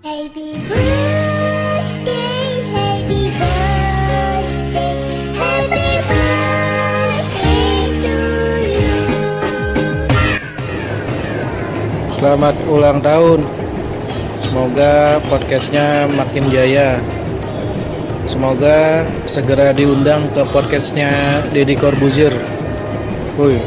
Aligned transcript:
Selamat 0.00 0.16
ulang 12.72 13.04
tahun. 13.04 13.44
Semoga 14.40 15.20
podcastnya 15.28 16.08
makin 16.08 16.48
jaya. 16.48 16.96
Semoga 18.24 19.04
segera 19.28 19.76
diundang 19.76 20.32
ke 20.32 20.48
podcastnya 20.48 21.44
Deddy 21.52 21.76
Corbuzier. 21.76 22.32
Woi. 23.36 23.60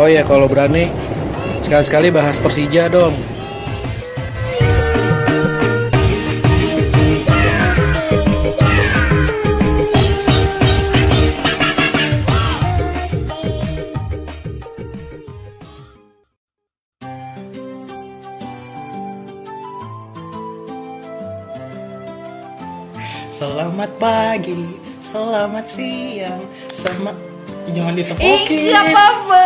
Oh 0.00 0.08
ya 0.08 0.24
kalau 0.24 0.48
berani 0.48 0.88
sekali-sekali 1.60 2.08
bahas 2.08 2.40
Persija 2.40 2.88
dong. 2.88 3.35
Selamat 23.36 23.92
pagi, 24.00 24.56
selamat 25.04 25.68
siang, 25.68 26.40
sama 26.72 27.12
jangan 27.68 27.92
ditepokin. 27.92 28.72
nggak 28.72 28.84
apa-apa. 28.96 29.44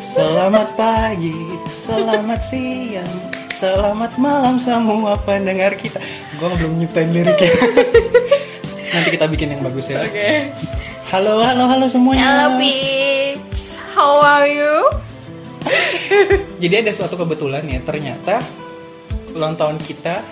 Selamat 0.00 0.68
pagi, 0.72 1.36
selamat 1.68 2.40
siang, 2.40 3.12
selamat 3.52 4.16
malam 4.16 4.56
semua 4.56 5.20
pendengar 5.20 5.76
kita. 5.76 6.00
Gua 6.40 6.56
belum 6.56 6.80
nyiptain 6.80 7.12
liriknya. 7.12 7.52
Nanti 8.96 9.08
kita 9.12 9.28
bikin 9.28 9.52
yang 9.52 9.60
bagus 9.68 9.92
ya. 9.92 10.00
Oke. 10.00 10.56
Halo, 11.12 11.36
halo, 11.44 11.68
halo 11.68 11.92
semuanya. 11.92 12.24
Hello, 12.24 12.56
peeps. 12.56 13.76
How 13.92 14.16
are 14.16 14.48
you? 14.48 14.88
Jadi 16.64 16.88
ada 16.88 16.92
suatu 16.96 17.20
kebetulan 17.20 17.68
ya, 17.68 17.84
ternyata 17.84 18.40
ulang 19.36 19.60
tahun 19.60 19.76
kita 19.76 20.24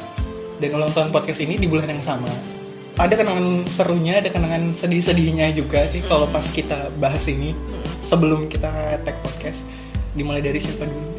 dan 0.57 0.71
ulang 0.73 0.89
tahun 0.97 1.13
podcast 1.13 1.45
ini 1.45 1.61
di 1.61 1.69
bulan 1.69 1.93
yang 1.93 2.01
sama. 2.01 2.54
Ada 2.95 3.15
kenangan 3.19 3.67
serunya, 3.67 4.23
ada 4.23 4.31
kenangan 4.31 4.71
sedih-sedihnya 4.79 5.51
juga 5.51 5.83
sih 5.91 5.99
kalau 6.07 6.31
pas 6.31 6.47
kita 6.47 6.95
bahas 7.03 7.27
ini 7.27 7.51
sebelum 8.07 8.47
kita 8.47 8.71
tag 9.03 9.19
podcast. 9.19 9.59
Dimulai 10.15 10.39
dari 10.39 10.63
siapa 10.63 10.87
dulu? 10.87 11.11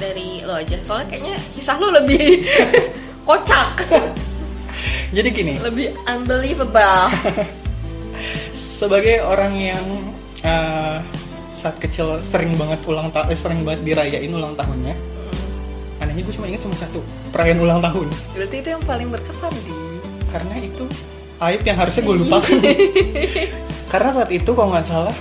Dari 0.00 0.40
lo 0.48 0.56
aja. 0.56 0.80
Soalnya 0.80 1.12
kayaknya 1.12 1.36
kisah 1.52 1.76
lo 1.76 1.92
lebih 1.92 2.48
kocak, 3.28 3.84
Jadi 5.16 5.28
gini, 5.28 5.54
lebih 5.60 5.92
unbelievable. 6.08 7.12
sebagai 8.56 9.20
orang 9.20 9.52
yang 9.56 9.84
uh, 10.44 11.04
saat 11.52 11.76
kecil 11.82 12.16
sering 12.24 12.56
banget 12.56 12.80
ulang 12.88 13.12
tahun, 13.12 13.36
sering 13.36 13.60
banget 13.60 13.84
dirayain 13.84 14.32
ulang 14.32 14.56
tahunnya. 14.56 14.96
Anehnya 16.00 16.22
gue 16.24 16.34
cuma 16.36 16.46
ingat 16.48 16.62
cuma 16.64 16.76
satu 16.78 17.04
perayaan 17.34 17.60
ulang 17.60 17.80
tahun. 17.84 18.08
Berarti 18.32 18.56
itu 18.62 18.68
yang 18.72 18.84
paling 18.88 19.08
berkesan 19.12 19.52
di. 19.66 19.87
Karena 20.28 20.54
itu 20.60 20.84
aib 21.38 21.62
yang 21.64 21.78
harusnya 21.78 22.02
gue 22.04 22.16
lupakan. 22.24 22.58
Karena 23.92 24.10
saat 24.12 24.28
itu 24.28 24.50
kalau 24.52 24.68
nggak 24.74 24.84
salah 24.84 25.16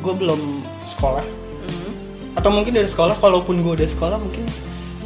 gue 0.00 0.14
belum 0.14 0.64
sekolah. 0.96 1.26
Atau 2.32 2.48
mungkin 2.54 2.72
dari 2.72 2.88
sekolah 2.88 3.18
kalaupun 3.20 3.60
gue 3.60 3.72
udah 3.76 3.88
sekolah 3.92 4.16
mungkin 4.16 4.46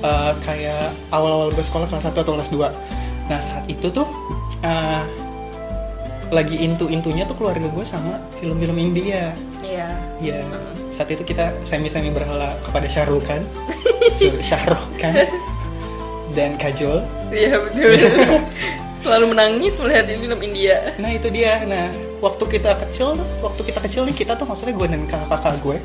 uh, 0.04 0.32
kayak 0.44 0.92
awal-awal 1.14 1.48
gue 1.54 1.64
sekolah 1.64 1.86
kelas 1.88 2.10
1 2.10 2.12
atau 2.12 2.34
kelas 2.36 2.50
2 2.52 3.30
nah 3.30 3.38
saat 3.38 3.64
itu 3.70 3.86
tuh 3.88 4.04
uh, 4.66 5.06
lagi 6.32 6.58
intu-intunya 6.64 7.28
tuh 7.28 7.36
keluarga 7.36 7.68
gue 7.68 7.84
sama 7.84 8.16
film-film 8.40 8.72
India. 8.80 9.36
Iya. 9.60 9.88
ya 10.16 10.40
saat 10.88 11.12
itu 11.12 11.20
kita 11.28 11.52
semi-semi 11.60 12.08
berhala 12.08 12.56
kepada 12.64 12.88
Syahrul 12.88 13.20
Khan. 13.20 13.44
Syahrul 14.48 14.80
Khan. 14.96 15.28
Dan 16.36 16.56
Kajol. 16.56 17.04
Iya 17.28 17.60
betul. 17.60 17.92
Selalu 19.02 19.24
menangis 19.34 19.74
melihat 19.82 20.04
di 20.06 20.14
film 20.16 20.38
India. 20.40 20.76
Nah 20.96 21.10
itu 21.10 21.26
dia. 21.28 21.66
Nah 21.66 21.90
waktu 22.22 22.44
kita 22.48 22.70
kecil, 22.86 23.18
waktu 23.42 23.60
kita 23.66 23.78
kecil 23.82 24.02
nih 24.06 24.14
kita 24.14 24.32
tuh 24.34 24.46
maksudnya 24.46 24.74
gue 24.74 24.86
dan 24.86 25.02
kakak-kakak 25.10 25.54
gue 25.58 25.76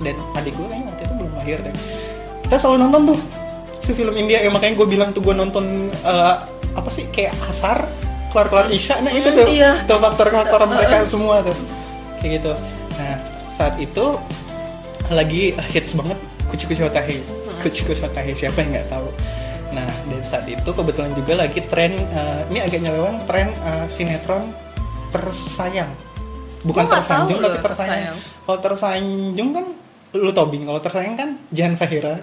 dan 0.00 0.16
adik 0.34 0.54
gue 0.56 0.66
kayaknya 0.66 0.86
waktu 0.88 1.02
itu 1.04 1.14
belum 1.14 1.32
lahir 1.36 1.58
deh. 1.60 1.74
Kita 2.48 2.56
selalu 2.56 2.76
nonton 2.88 3.02
tuh 3.12 3.18
si 3.84 3.90
film 3.92 4.14
India. 4.16 4.40
Ya 4.40 4.48
makanya 4.48 4.74
gue 4.80 4.86
bilang 4.88 5.10
tuh 5.12 5.20
gue 5.20 5.34
nonton 5.36 5.64
eh, 5.92 6.34
apa 6.72 6.88
sih 6.88 7.04
kayak 7.12 7.36
asar 7.52 7.84
keluar-keluar 8.32 8.72
isya. 8.72 9.00
Nah 9.04 9.12
itu 9.12 9.28
Hmm, 9.28 9.38
tuh, 9.40 9.46
iya. 9.52 9.70
tuh 9.84 10.00
faktor-faktor 10.00 10.60
mereka 10.64 11.04
semua 11.04 11.44
tuh 11.44 11.56
kayak 12.20 12.40
gitu. 12.40 12.52
Nah 12.96 13.14
saat 13.52 13.76
itu 13.76 14.16
lagi 15.08 15.52
hits 15.68 15.92
banget 15.92 16.16
kuci-kuci 16.48 16.80
watahe. 16.80 17.16
Kuci-kuci 17.60 18.00
watahe 18.00 18.32
siapa 18.32 18.64
yang 18.64 18.80
nggak 18.80 18.88
tahu. 18.88 19.08
Nah, 19.78 19.86
dan 19.86 20.22
saat 20.26 20.44
itu 20.44 20.66
kebetulan 20.66 21.14
juga 21.14 21.38
lagi 21.38 21.62
tren 21.62 21.94
eh, 21.94 22.40
ini 22.50 22.58
agak 22.58 22.80
nyeleweng 22.82 23.18
tren 23.30 23.48
eh, 23.54 23.86
sinetron 23.86 24.42
tersayang. 25.14 25.90
Bukan 26.66 26.82
Gua 26.84 26.98
tersanjung 26.98 27.38
tapi. 27.38 27.58
Tersayang. 27.62 28.16
Kalau 28.18 28.58
tersanjung 28.58 29.50
kan 29.54 29.66
lu 30.18 30.32
tobing, 30.34 30.66
kalau 30.66 30.80
tersayang 30.82 31.14
kan 31.14 31.38
Jihan 31.54 31.78
Fahira. 31.78 32.18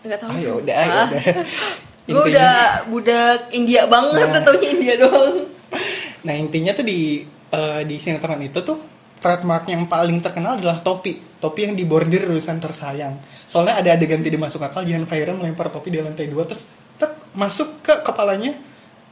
Enggak 0.00 0.18
tahu. 0.22 0.32
Ayo 0.32 0.52
udah, 0.64 0.74
ayo 0.74 0.90
Ah. 0.90 1.06
udah. 1.12 1.22
Gue 2.08 2.22
udah 2.32 2.52
budak 2.88 3.52
India 3.52 3.84
banget, 3.84 4.32
Nah. 4.32 4.56
India 4.64 4.94
doang. 4.96 5.44
Nah 6.24 6.34
intinya 6.34 6.72
tuh 6.72 6.82
di 6.82 7.22
eh, 7.52 7.80
di 7.84 7.96
sinetron 8.00 8.40
itu 8.42 8.58
tuh 8.64 8.80
trademark 9.18 9.66
yang 9.66 9.86
paling 9.90 10.18
terkenal 10.22 10.58
adalah 10.58 10.78
topi, 10.82 11.18
topi 11.42 11.66
yang 11.66 11.74
dibordir 11.74 12.26
tulisan 12.26 12.62
tersayang. 12.62 13.18
Soalnya 13.50 13.82
ada 13.82 13.90
adegan 13.98 14.22
tidak 14.22 14.40
masuk 14.48 14.62
akal, 14.62 14.86
Jihan 14.86 15.04
Fahira 15.04 15.34
melempar 15.34 15.70
topi 15.70 15.90
di 15.94 15.98
lantai 15.98 16.30
dua 16.30 16.46
terus 16.46 16.62
tek, 16.98 17.14
masuk 17.34 17.82
ke 17.82 17.94
kepalanya 18.02 18.58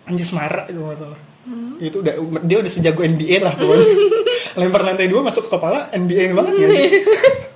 Anjas 0.06 0.31
Mara 0.31 0.66
itu 0.71 0.78
nggak 0.78 0.99
salah. 0.99 1.21
Itu 1.78 2.03
udah 2.03 2.15
dia 2.43 2.56
udah 2.62 2.72
sejago 2.72 3.03
NBA 3.03 3.43
lah 3.43 3.55
pokoknya. 3.55 3.87
Lempar 4.62 4.83
lantai 4.87 5.06
dua 5.11 5.21
masuk 5.22 5.47
ke 5.47 5.50
kepala 5.53 5.91
NBA 5.95 6.34
banget 6.34 6.55
ya. 6.62 6.69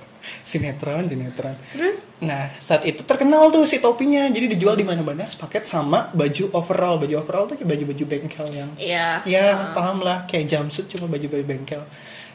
sinetron, 0.51 1.07
sinetron. 1.07 1.55
Terus? 1.73 2.05
Nah, 2.21 2.51
saat 2.59 2.83
itu 2.83 3.01
terkenal 3.07 3.49
tuh 3.49 3.63
si 3.63 3.79
topinya. 3.79 4.27
Jadi 4.27 4.57
dijual 4.57 4.75
di 4.75 4.85
mana-mana 4.85 5.23
sepaket 5.23 5.63
sama 5.63 6.11
baju 6.11 6.51
overall. 6.51 6.99
Baju 6.99 7.15
overall 7.23 7.45
tuh 7.47 7.55
kayak 7.55 7.69
baju-baju 7.71 8.03
bengkel 8.03 8.47
yang 8.51 8.69
Iya. 8.75 9.23
Ya 9.23 9.71
paham 9.71 10.03
lah 10.03 10.27
kayak 10.27 10.51
jumpsuit 10.51 10.91
cuma 10.91 11.07
baju-baju 11.07 11.43
bengkel. 11.47 11.83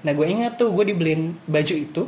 Nah 0.00 0.12
gue 0.12 0.26
ingat 0.26 0.56
tuh 0.56 0.68
gue 0.70 0.84
dibeliin 0.84 1.38
baju 1.44 1.74
itu 1.74 2.02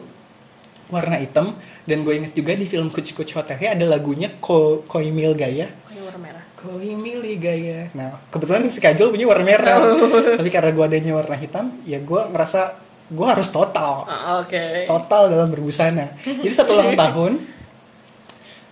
warna 0.88 1.16
hitam 1.16 1.52
dan 1.84 2.00
gue 2.00 2.14
ingat 2.14 2.32
juga 2.32 2.52
di 2.52 2.64
film 2.64 2.88
Kuci 2.88 3.12
Kuci 3.12 3.32
Hotehe 3.32 3.68
ada 3.68 3.84
lagunya 3.84 4.32
Ko 4.38 4.84
Koi 4.84 5.08
Mil 5.08 5.32
Gaya. 5.32 5.68
Ini 5.88 6.00
warna 6.00 6.20
merah. 6.20 6.44
Koi 6.54 6.90
Mili 6.90 7.36
Gaya. 7.36 7.86
Nah 7.92 8.18
kebetulan 8.28 8.66
si 8.66 8.80
Kajol 8.80 9.10
punya 9.10 9.24
warna 9.24 9.44
merah. 9.46 9.78
Tapi 10.34 10.48
karena 10.48 10.70
gue 10.70 10.84
adanya 10.84 11.12
warna 11.14 11.36
hitam, 11.36 11.76
ya 11.84 11.98
gue 11.98 12.20
ngerasa 12.28 12.60
gue 13.08 13.24
harus 13.24 13.48
total 13.48 14.04
Ah, 14.04 14.36
Oke. 14.38 14.84
total 14.84 15.30
dalam 15.30 15.48
berbusana. 15.48 16.12
Jadi 16.20 16.50
satu 16.50 16.74
ulang 16.74 16.92
tahun 17.04 17.32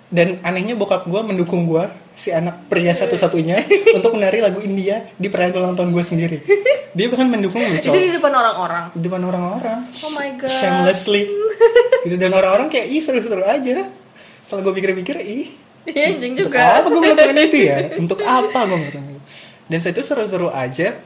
dan 0.07 0.39
anehnya 0.41 0.75
bokap 0.75 1.05
gue 1.05 1.21
mendukung 1.21 1.67
gue 1.67 1.85
si 2.17 2.33
anak 2.33 2.67
pria 2.67 2.91
satu-satunya 2.91 3.69
untuk 3.97 4.17
menari 4.17 4.41
lagu 4.41 4.59
India 4.59 5.13
di 5.13 5.29
perayaan 5.29 5.53
ulang 5.55 5.75
tahun 5.77 5.93
gue 5.93 6.01
sendiri. 6.03 6.37
Dia 6.97 7.07
bahkan 7.07 7.29
mendukung 7.29 7.61
Itu 7.61 7.93
Ucol 7.93 8.01
di 8.01 8.15
depan 8.17 8.33
orang-orang. 8.33 8.85
di 8.91 9.01
depan 9.05 9.21
orang-orang. 9.23 9.79
Oh 10.01 10.11
my 10.11 10.31
God. 10.35 10.49
Shamelessly. 10.49 11.29
Gitu, 12.07 12.17
dan 12.17 12.33
orang-orang 12.33 12.67
kayak 12.67 12.87
ih 12.89 13.01
seru-seru 13.01 13.43
aja. 13.43 13.93
Setelah 14.41 14.63
gue 14.65 14.75
pikir-pikir 14.75 15.17
ih 15.21 15.47
Iya, 15.85 16.19
anjing 16.19 16.35
juga. 16.37 16.83
apa 16.83 16.89
gue 16.89 16.99
melakukan 16.99 17.39
itu 17.45 17.59
ya? 17.63 17.79
Untuk 17.95 18.19
apa 18.21 18.59
gue 18.65 18.77
melakukan 18.77 19.05
itu? 19.07 19.21
Dan 19.67 19.79
saat 19.79 19.95
itu 19.95 20.03
seru-seru 20.03 20.49
aja. 20.49 20.99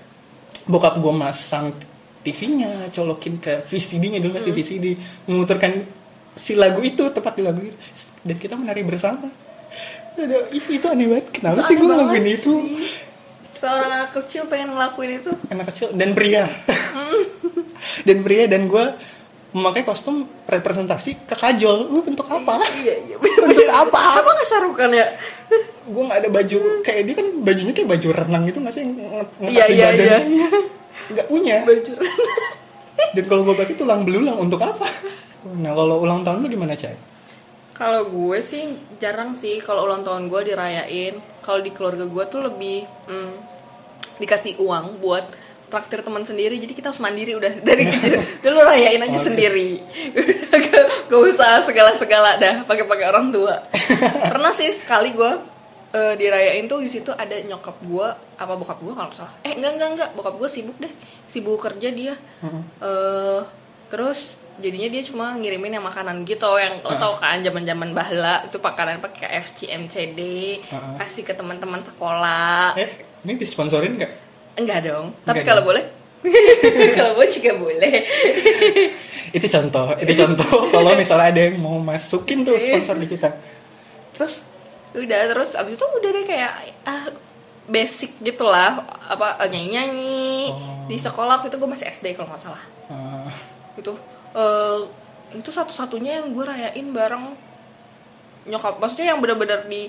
Bokap 0.64 0.96
gue 0.96 1.10
masang 1.10 1.74
TV-nya, 2.20 2.68
colokin 2.90 3.36
ke 3.36 3.64
VCD-nya 3.64 4.20
dulu 4.20 4.36
Hmm. 4.36 4.40
masih 4.40 4.52
VCD, 4.52 4.86
memutarkan 5.24 5.88
si 6.32 6.52
lagu 6.52 6.80
itu 6.80 7.02
tepat 7.08 7.32
di 7.34 7.42
lagu 7.42 7.60
itu, 7.60 7.76
dan 8.22 8.36
kita 8.36 8.54
menari 8.54 8.84
bersama. 8.84 9.32
Itu 10.68 10.86
aneh 10.86 11.06
banget. 11.06 11.26
Kenapa 11.30 11.54
Itu 11.54 11.62
sih 11.66 11.74
gue 11.76 11.86
ngelakuin 11.86 12.26
itu? 12.26 12.52
sih. 12.58 12.90
Seorang 13.60 13.90
anak 13.92 14.10
kecil 14.16 14.42
pengen 14.48 14.72
ngelakuin 14.72 15.10
itu. 15.20 15.30
Anak 15.48 15.68
kecil 15.68 15.92
dan 15.92 16.16
pria, 16.16 16.48
dan 18.08 18.18
pria 18.24 18.48
dan 18.48 18.64
gue 18.66 18.84
memakai 19.50 19.82
kostum 19.82 20.24
representasi 20.46 21.28
ke 21.28 21.34
kajol. 21.34 21.90
Uh, 21.90 22.02
untuk 22.02 22.24
apa? 22.24 22.56
Iya, 22.72 22.94
iya. 23.04 23.16
Untuk 23.50 23.68
apa? 23.68 24.00
Apa 24.16 24.28
nggak 24.32 24.48
sarukan 24.48 24.90
ya? 24.90 25.06
gue 25.80 26.02
nggak 26.06 26.20
ada 26.22 26.30
baju 26.30 26.58
kayak 26.86 27.02
dia 27.02 27.14
kan 27.18 27.26
bajunya 27.42 27.72
kayak 27.74 27.88
baju 27.90 28.08
renang 28.14 28.42
gitu 28.46 28.58
nggak 28.62 28.74
sih 28.74 28.84
Iya, 29.42 29.64
iya, 29.66 29.86
badan. 29.90 29.98
iya, 29.98 30.18
iya. 30.22 30.48
nggak 31.10 31.26
punya 31.26 31.56
Baju. 31.66 31.92
dan 33.10 33.24
kalau 33.26 33.42
gue 33.42 33.56
pakai 33.58 33.74
tulang 33.74 34.06
belulang 34.06 34.38
untuk 34.38 34.62
apa 34.62 34.86
nah 35.58 35.74
kalau 35.74 35.98
ulang 35.98 36.22
tahun 36.22 36.46
lu 36.46 36.48
gimana 36.48 36.78
cai 36.78 36.94
Kalau 37.80 38.12
gue 38.12 38.44
sih 38.44 38.76
jarang 39.00 39.32
sih 39.32 39.56
kalau 39.64 39.88
ulang 39.88 40.04
tahun 40.04 40.28
gue 40.28 40.52
dirayain. 40.52 41.16
Kalau 41.40 41.64
di 41.64 41.72
keluarga 41.72 42.04
gue 42.04 42.24
tuh 42.28 42.44
lebih 42.44 42.84
hmm, 43.08 43.32
dikasih 44.20 44.60
uang 44.60 45.00
buat 45.00 45.24
traktir 45.72 46.04
teman 46.04 46.20
sendiri. 46.28 46.60
Jadi 46.60 46.76
kita 46.76 46.92
harus 46.92 47.00
mandiri 47.00 47.32
udah 47.40 47.48
dari 47.68 47.88
kecil. 47.88 48.20
Udah 48.44 48.52
lu 48.52 48.60
rayain 48.68 49.00
aja 49.00 49.18
sendiri. 49.24 49.80
Gak, 51.08 51.20
usah 51.24 51.64
segala-segala 51.64 52.36
dah 52.36 52.68
pakai-pakai 52.68 53.06
orang 53.08 53.32
tua. 53.32 53.56
Pernah 54.28 54.52
sih 54.52 54.76
sekali 54.76 55.16
gue 55.16 55.32
eh, 55.96 56.14
dirayain 56.20 56.68
tuh 56.68 56.84
di 56.84 56.92
situ 56.92 57.16
ada 57.16 57.32
nyokap 57.40 57.80
gue 57.80 58.08
apa 58.36 58.52
bokap 58.60 58.76
gue 58.84 58.92
kalau 58.92 59.12
salah. 59.16 59.32
Eh 59.40 59.56
enggak 59.56 59.80
enggak 59.80 59.90
enggak 59.96 60.10
bokap 60.12 60.36
gue 60.36 60.48
sibuk 60.52 60.76
deh. 60.76 60.92
Sibuk 61.32 61.56
kerja 61.56 61.88
dia. 61.88 62.12
eh 62.84 63.40
terus 63.88 64.36
jadinya 64.60 64.88
dia 64.88 65.02
cuma 65.02 65.34
ngirimin 65.34 65.76
yang 65.76 65.84
makanan 65.84 66.22
gitu 66.22 66.46
yang 66.56 66.78
lo 66.80 66.94
tau 66.94 67.16
kan 67.16 67.40
zaman-zaman 67.40 67.90
bahla 67.90 68.44
itu 68.44 68.56
makanan 68.56 69.00
pakai 69.00 69.26
KFC 69.26 69.58
MCD 69.72 70.20
Heeh. 70.62 70.94
kasih 70.96 71.24
ke 71.24 71.32
teman-teman 71.32 71.80
sekolah. 71.82 72.76
Eh, 72.76 72.90
ini 73.24 73.34
disponsorin 73.34 73.96
nggak? 73.96 74.12
enggak 74.56 74.80
dong 74.84 75.16
tapi 75.24 75.40
kalau 75.40 75.64
boleh. 75.64 75.84
Kalau 76.92 77.16
boleh 77.16 77.32
juga 77.32 77.56
boleh. 77.56 77.94
Itu 79.36 79.46
contoh, 79.48 79.94
itu 79.96 80.12
contoh. 80.20 80.68
Kalau 80.68 80.92
misalnya 80.92 81.32
ada 81.32 81.40
yang 81.48 81.62
mau 81.62 81.80
masukin 81.80 82.44
tuh 82.44 82.58
sponsor 82.58 82.98
di 82.98 83.08
kita. 83.08 83.30
Terus? 84.12 84.44
Udah 84.92 85.30
terus 85.30 85.54
abis 85.54 85.78
itu 85.78 85.86
udah 85.86 86.10
deh 86.10 86.24
kayak 86.26 86.52
ah, 86.82 87.08
basic 87.64 88.18
gitulah 88.20 88.82
apa 89.06 89.38
nyanyi 89.46 89.68
nyanyi 89.70 90.18
Oh. 90.50 90.82
di 90.84 90.98
sekolah 90.98 91.38
waktu 91.38 91.48
itu 91.48 91.56
gue 91.56 91.70
masih 91.70 91.86
SD 91.88 92.06
kalau 92.12 92.26
nggak 92.28 92.42
salah. 92.42 92.62
Eh, 92.90 93.30
gitu 93.78 93.94
eh 94.32 94.78
itu 95.32 95.48
satu-satunya 95.48 96.20
yang 96.20 96.30
gue 96.30 96.42
rayain 96.42 96.86
bareng 96.90 97.34
nyokap 98.42 98.78
maksudnya 98.78 99.10
yang 99.10 99.20
benar-benar 99.20 99.64
di 99.64 99.86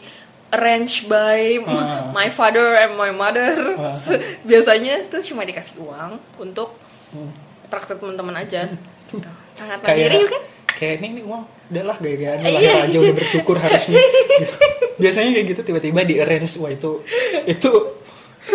arrange 0.50 1.08
by 1.08 1.64
Ah. 1.64 2.12
my 2.12 2.28
father 2.28 2.76
and 2.78 2.94
my 2.94 3.10
mother 3.10 3.56
Ah. 3.74 3.96
biasanya 4.44 5.02
itu 5.02 5.18
cuma 5.26 5.42
dikasih 5.42 5.80
uang 5.80 6.20
untuk 6.38 6.76
Hmm. 7.10 7.28
traktir 7.68 7.98
teman-teman 7.98 8.36
aja 8.38 8.72
gitu. 9.06 9.28
sangat 9.50 9.80
mandiri 9.80 10.24
kan 10.26 10.40
kayak 10.72 11.00
ini, 11.00 11.08
ini 11.10 11.22
uang 11.22 11.44
udahlah 11.68 11.98
gaya-gayaan 11.98 12.40
Iya. 12.40 12.48
lahir 12.50 12.76
aja 12.86 12.98
udah 13.02 13.16
bersyukur 13.18 13.56
harusnya 13.58 14.00
Gitu. 14.40 14.54
biasanya 14.96 15.30
kayak 15.34 15.48
gitu 15.50 15.62
tiba-tiba 15.66 16.00
di 16.04 16.16
arrange 16.18 16.56
wah 16.56 16.68
itu 16.68 17.04
itu 17.46 17.72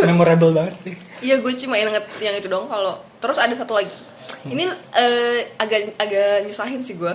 memorable 0.03 0.53
banget 0.53 0.75
sih. 0.83 0.95
Iya 1.23 1.39
gue 1.39 1.53
cuma 1.57 1.79
inget 1.79 2.05
yang 2.19 2.35
itu 2.37 2.49
dong 2.51 2.67
kalau 2.67 2.99
terus 3.23 3.39
ada 3.39 3.55
satu 3.55 3.79
lagi. 3.79 3.95
Ini 4.47 4.65
eh, 4.95 5.55
agak 5.59 5.99
agak 5.99 6.47
nyusahin 6.47 6.83
sih 6.83 6.99
gue. 6.99 7.13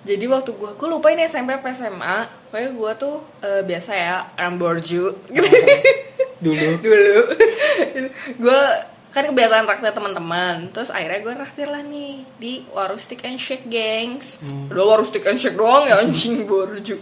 Jadi 0.00 0.24
waktu 0.26 0.50
gue 0.56 0.70
gue 0.74 0.88
lupa 0.88 1.12
ini 1.12 1.28
SMP 1.28 1.54
apa 1.54 1.76
SMA 1.76 2.50
pokoknya 2.50 2.70
gue 2.72 2.92
tuh 2.98 3.14
eh, 3.44 3.62
biasa 3.62 3.90
ya 3.94 4.16
ramborju 4.34 5.04
gitu 5.30 5.50
dulu. 6.40 6.68
Dulu. 6.84 7.16
Gue 8.40 8.60
kan 9.10 9.26
kebiasaan 9.26 9.66
traktir 9.66 9.92
teman-teman. 9.92 10.72
Terus 10.72 10.90
akhirnya 10.90 11.20
gue 11.20 11.34
traktir 11.36 11.68
lah 11.68 11.82
nih 11.84 12.24
di 12.40 12.52
warung 12.72 12.98
stick 12.98 13.22
and 13.26 13.36
shake 13.36 13.68
gengs 13.68 14.40
udah 14.70 14.84
warung 14.86 15.06
stick 15.06 15.26
and 15.26 15.38
shake 15.38 15.58
doang 15.58 15.86
ya 15.86 16.00
anjing 16.00 16.48
borju. 16.48 16.96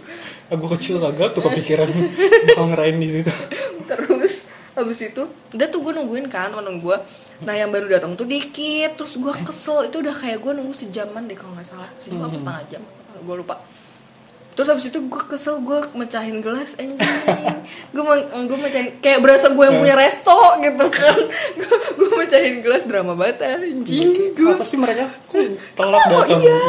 Aku 0.49 0.65
kecil 0.75 0.99
kagak 0.99 1.37
tuh 1.37 1.45
kepikiran. 1.45 1.87
Bakal 2.51 2.65
ngerain 2.73 2.97
di 2.97 3.07
situ. 3.09 3.33
Terus 3.85 4.48
habis 4.79 4.99
itu 5.03 5.23
udah 5.53 5.67
tuh 5.67 5.79
gue 5.83 5.93
nungguin 5.95 6.25
kan 6.31 6.51
temen 6.55 6.79
gue 6.79 6.97
nah 7.39 7.55
yang 7.55 7.71
baru 7.71 7.87
datang 7.87 8.19
tuh 8.19 8.27
dikit 8.27 8.99
terus 8.99 9.15
gue 9.15 9.31
kesel. 9.47 9.87
Itu 9.87 10.03
udah 10.03 10.11
kayak 10.11 10.43
gue 10.43 10.51
nunggu 10.59 10.75
sejaman 10.75 11.23
deh 11.23 11.39
kalau 11.39 11.55
nggak 11.55 11.67
salah. 11.67 11.87
Sejam 12.03 12.19
apa 12.27 12.35
setengah 12.35 12.63
jam. 12.67 12.83
Gue 13.23 13.35
lupa. 13.39 13.55
Terus 14.59 14.75
habis 14.75 14.91
itu 14.91 14.99
gue 14.99 15.23
kesel 15.23 15.63
gue 15.63 15.79
mecahin 15.95 16.43
gelas 16.43 16.75
anjing. 16.75 16.99
Gue 17.95 18.03
gue 18.27 18.57
mecahin 18.59 18.91
kayak 18.99 19.23
berasa 19.23 19.55
gue 19.55 19.63
yang 19.63 19.79
punya 19.79 19.95
resto 19.95 20.35
gitu 20.59 20.85
kan. 20.91 21.17
Gue 21.95 22.09
mecahin 22.19 22.59
gelas 22.59 22.83
drama 22.83 23.15
banget 23.15 23.39
anjing. 23.55 24.35
Gue 24.35 24.59
apa 24.59 24.63
sih 24.67 24.75
mereka 24.75 25.07
kok 25.31 25.39
telat 25.79 26.03
datang? 26.11 26.43
iya? 26.43 26.59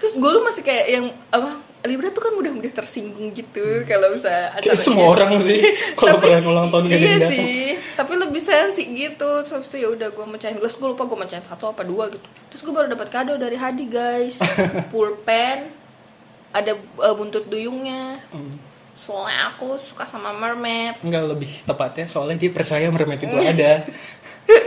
Terus 0.00 0.16
gue 0.16 0.30
lu 0.32 0.40
masih 0.48 0.64
kayak 0.64 0.86
yang 0.88 1.12
apa 1.28 1.60
Libra 1.86 2.10
tuh 2.10 2.20
kan 2.20 2.34
mudah-mudah 2.34 2.68
tersinggung 2.68 3.30
gitu 3.30 3.86
kalau 3.86 4.12
bisa 4.12 4.28
Kayak 4.28 4.76
acaranya. 4.76 4.84
semua 4.84 5.06
orang 5.08 5.30
sih 5.40 5.60
kalau 5.98 6.18
perayaan 6.18 6.44
ulang 6.44 6.68
tahun 6.68 6.84
kayak 6.86 7.00
iya 7.00 7.16
sih 7.24 7.62
tapi 7.96 8.12
lebih 8.14 8.42
sensi 8.42 8.82
gitu. 8.90 9.30
Terus 9.40 9.66
itu 9.66 9.76
ya 9.80 9.88
udah 9.88 10.08
gue 10.10 10.26
mecahin 10.26 10.58
gelas 10.58 10.74
gue 10.74 10.84
lupa 10.84 11.06
gue 11.06 11.16
mecahin 11.16 11.42
satu 11.42 11.70
apa 11.70 11.80
dua 11.80 12.10
gitu. 12.10 12.20
Terus 12.52 12.60
gue 12.60 12.74
baru 12.74 12.90
dapat 12.90 13.08
kado 13.08 13.38
dari 13.38 13.56
Hadi 13.56 13.86
guys. 13.86 14.36
Pulpen 14.92 15.72
ada 16.52 16.72
uh, 16.74 17.14
buntut 17.14 17.46
duyungnya. 17.46 18.20
Hmm. 18.30 18.56
soalnya 18.96 19.52
aku 19.52 19.76
suka 19.76 20.08
sama 20.08 20.32
mermaid. 20.32 20.96
Enggak 21.04 21.28
lebih 21.28 21.52
tepatnya 21.62 22.08
soalnya 22.08 22.40
dia 22.40 22.48
percaya 22.48 22.88
mermaid 22.88 23.20
itu 23.20 23.36
ada. 23.52 23.84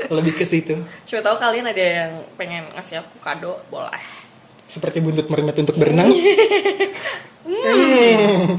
Lebih 0.06 0.38
ke 0.38 0.45
situ. 0.45 0.77
Coba 1.10 1.21
tahu 1.25 1.36
kalian 1.42 1.66
ada 1.66 1.81
yang 1.81 2.12
pengen 2.38 2.69
ngasih 2.77 3.01
aku 3.01 3.18
kado? 3.25 3.57
Boleh 3.74 4.29
seperti 4.69 5.01
buntut 5.01 5.25
mermaid 5.27 5.57
untuk 5.57 5.75
berenang. 5.75 6.13
Hmm. 7.44 8.56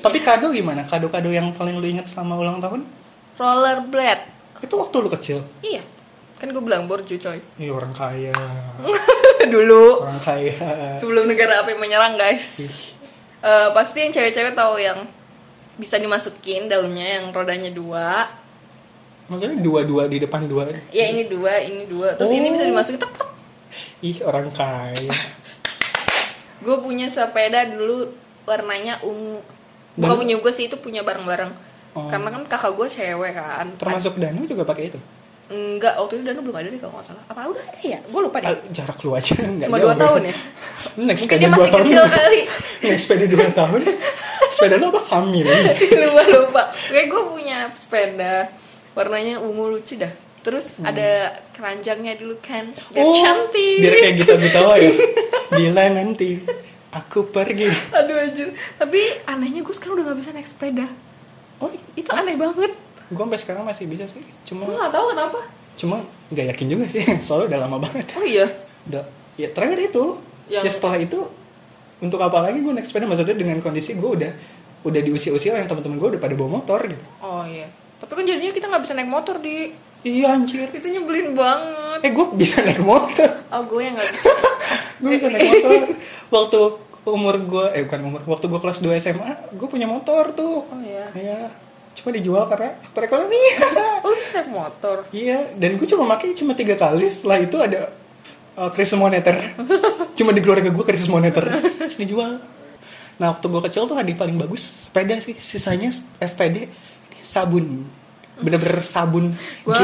tapi 0.00 0.18
kado 0.18 0.50
gimana? 0.50 0.82
Kado-kado 0.82 1.28
yang 1.28 1.52
paling 1.52 1.78
lu 1.78 1.86
ingat 1.86 2.08
selama 2.08 2.40
ulang 2.40 2.58
tahun? 2.58 2.82
Rollerblade. 3.36 4.24
Itu 4.58 4.80
waktu 4.80 4.96
lu 4.98 5.08
kecil? 5.10 5.38
Iya. 5.60 5.82
Kan 6.40 6.50
gue 6.50 6.58
bilang 6.58 6.90
borju 6.90 7.20
coy. 7.20 7.38
Iya 7.54 7.70
orang 7.70 7.92
kaya. 7.94 8.34
Dulu. 9.54 10.02
Orang 10.02 10.18
kaya. 10.18 10.98
Sebelum 10.98 11.28
negara 11.28 11.62
api 11.62 11.78
menyerang 11.78 12.18
guys. 12.18 12.58
Eh, 13.42 13.68
pasti 13.70 14.02
yang 14.02 14.10
cewek-cewek 14.10 14.54
tahu 14.54 14.78
yang 14.78 15.06
bisa 15.76 15.98
dimasukin 15.98 16.66
dalamnya 16.66 17.20
yang 17.20 17.24
rodanya 17.30 17.70
dua. 17.70 18.26
Maksudnya 19.26 19.58
dua-dua 19.58 20.06
di 20.06 20.18
depan 20.18 20.46
dua? 20.46 20.66
Ya 20.90 21.10
ini 21.10 21.26
dua 21.26 21.62
ini 21.62 21.86
dua. 21.86 22.14
Terus 22.18 22.30
ini 22.30 22.50
Oh. 22.50 22.52
bisa 22.54 22.64
dimasukin 22.66 22.98
tek 22.98 23.12
tek. 23.12 23.28
ih 24.02 24.18
orang 24.20 24.52
kaya 24.52 24.92
gue 26.62 26.76
punya 26.78 27.10
sepeda 27.10 27.66
dulu 27.66 28.08
warnanya 28.46 29.02
ungu. 29.02 29.42
Bukan 29.98 30.16
punya 30.24 30.34
gue 30.40 30.52
sih 30.54 30.70
itu 30.70 30.78
punya 30.78 31.04
bareng-bareng. 31.04 31.74
Oh. 31.92 32.08
karena 32.08 32.32
kan 32.32 32.42
kakak 32.48 32.72
gue 32.72 32.88
cewek 32.88 33.36
kan. 33.36 33.68
Termasuk 33.76 34.16
Danu 34.16 34.48
juga 34.48 34.64
pakai 34.64 34.88
itu? 34.88 34.96
Enggak 35.52 36.00
waktu 36.00 36.16
itu 36.16 36.24
Danu 36.24 36.40
belum 36.40 36.56
ada 36.56 36.68
deh 36.72 36.80
kalau 36.80 36.96
nggak 36.96 37.06
salah. 37.12 37.24
Apa 37.28 37.52
udah 37.52 37.64
ada 37.68 37.80
ya? 37.84 37.98
Gue 38.08 38.20
lupa 38.24 38.36
deh. 38.40 38.48
Jarak 38.72 38.98
lu 39.04 39.12
aja 39.12 39.32
nggak 39.60 39.68
cuma 39.68 39.76
jauh. 39.76 39.84
dua 39.84 39.94
tahun 40.00 40.20
ya? 40.24 40.34
Naik 41.04 41.18
mungkin 41.20 41.36
dia 41.36 41.50
masih 41.52 41.68
tahun. 41.68 41.84
kecil 41.84 42.02
kali. 42.08 42.40
Naik 42.88 42.96
sepeda 43.04 43.24
dua 43.28 43.48
tahun. 43.52 43.80
Sepeda 44.56 44.74
lu 44.80 44.86
apa? 44.88 45.00
Family 45.04 45.40
lupa 45.44 46.22
lupa. 46.32 46.62
Kayak 46.88 47.06
gue 47.12 47.22
punya 47.28 47.58
sepeda. 47.76 48.34
Warnanya 48.96 49.34
ungu 49.44 49.76
lucu 49.76 50.00
dah. 50.00 50.12
Terus 50.40 50.72
ada 50.80 51.38
keranjangnya 51.52 52.16
dulu 52.16 52.40
kan. 52.40 52.72
Biar 52.88 53.04
cantik. 53.20 53.60
Hmm. 53.60 53.76
Oh, 53.76 53.82
biar 53.84 53.94
kayak 54.00 54.14
gitu 54.16 54.32
Gutawa 54.40 54.74
ya 54.80 54.92
bila 55.52 55.82
nanti 55.88 56.40
aku 56.90 57.28
pergi. 57.28 57.68
Aduh 57.92 58.16
anjir. 58.18 58.48
Tapi 58.74 59.00
anehnya 59.24 59.60
gue 59.60 59.74
sekarang 59.74 60.00
udah 60.00 60.12
gak 60.12 60.18
bisa 60.18 60.30
naik 60.32 60.48
sepeda. 60.48 60.86
Oh 61.58 61.70
itu 61.94 62.10
aneh 62.10 62.36
banget. 62.36 62.72
gue 63.12 63.20
sampai 63.20 63.40
sekarang 63.40 63.62
masih 63.62 63.84
bisa 63.84 64.08
sih. 64.08 64.24
Cuma 64.42 64.64
gue 64.64 64.72
gak 64.74 64.92
tahu 64.92 65.12
kenapa. 65.12 65.40
cuma 65.72 66.04
nggak 66.28 66.46
yakin 66.52 66.66
juga 66.68 66.84
sih. 66.88 67.00
Soalnya 67.24 67.56
udah 67.56 67.60
lama 67.64 67.76
banget. 67.80 68.06
Oh 68.16 68.24
iya? 68.24 68.46
Udah. 68.88 69.04
Ya 69.36 69.48
terakhir 69.48 69.88
itu. 69.88 70.04
Yang- 70.48 70.64
ya 70.64 70.70
setelah 70.72 70.98
itu 71.00 71.18
untuk 71.98 72.18
apa 72.18 72.40
lagi 72.40 72.60
gue 72.60 72.72
naik 72.72 72.84
sepeda? 72.84 73.08
Maksudnya 73.08 73.36
dengan 73.36 73.60
kondisi 73.60 73.92
gue 73.94 74.10
udah 74.20 74.32
udah 74.82 75.00
di 75.00 75.10
usia-usia 75.14 75.54
yang 75.54 75.68
teman-teman 75.70 75.96
gue 75.96 76.08
udah 76.16 76.20
pada 76.20 76.34
bawa 76.34 76.60
motor 76.60 76.80
gitu. 76.84 77.04
Oh 77.22 77.46
iya. 77.46 77.70
Tapi 78.02 78.12
kan 78.12 78.24
jadinya 78.26 78.50
kita 78.50 78.66
nggak 78.66 78.82
bisa 78.82 78.94
naik 78.98 79.08
motor 79.08 79.38
di 79.38 79.70
iya 80.02 80.34
anjir 80.34 80.68
itu 80.70 80.86
nyebelin 80.90 81.34
banget 81.34 81.98
eh 82.02 82.10
gue 82.10 82.26
bisa 82.34 82.62
naik 82.62 82.82
motor 82.82 83.30
oh 83.50 83.62
gue 83.66 83.80
yang 83.82 83.94
nggak 83.94 84.10
bisa 84.10 84.30
gue 85.02 85.10
bisa 85.10 85.26
naik 85.30 85.42
motor 85.46 85.72
waktu 86.30 86.60
umur 87.02 87.34
gue 87.42 87.66
eh 87.74 87.82
bukan 87.86 88.00
umur 88.06 88.20
waktu 88.30 88.46
gue 88.46 88.60
kelas 88.62 88.78
2 88.82 89.02
SMA 89.02 89.32
gue 89.54 89.68
punya 89.70 89.86
motor 89.90 90.30
tuh 90.34 90.66
oh 90.66 90.80
iya 90.82 91.02
Iya, 91.12 91.52
cuma 91.92 92.10
dijual 92.14 92.48
karena 92.48 92.72
faktor 92.88 93.02
ekonomi. 93.04 93.36
oh 94.04 94.12
bisa 94.16 94.40
motor 94.48 95.04
iya, 95.12 95.52
dan 95.60 95.76
gue 95.76 95.84
cuma 95.84 96.08
pakai 96.16 96.32
cuma 96.32 96.56
tiga 96.56 96.74
kali. 96.76 97.12
Setelah 97.12 97.38
itu 97.44 97.56
ada 97.60 97.92
uh, 98.56 98.70
krisis 98.72 98.96
moneter. 98.96 99.52
cuma 100.18 100.32
di 100.32 100.40
keluarga 100.40 100.72
gue 100.72 100.84
krisis 100.88 101.08
moneter. 101.08 101.44
Terus 101.52 102.00
dijual. 102.00 102.40
Nah, 103.20 103.36
waktu 103.36 103.44
gue 103.44 103.62
kecil 103.68 103.84
tuh 103.84 103.96
hadiah 103.96 104.16
paling 104.16 104.40
bagus 104.40 104.72
sepeda 104.88 105.20
sih. 105.20 105.36
Sisanya 105.36 105.92
STD 106.16 106.72
sabun. 107.20 107.84
Bener-bener 108.40 108.80
sabun 108.80 109.34
gue 109.66 109.76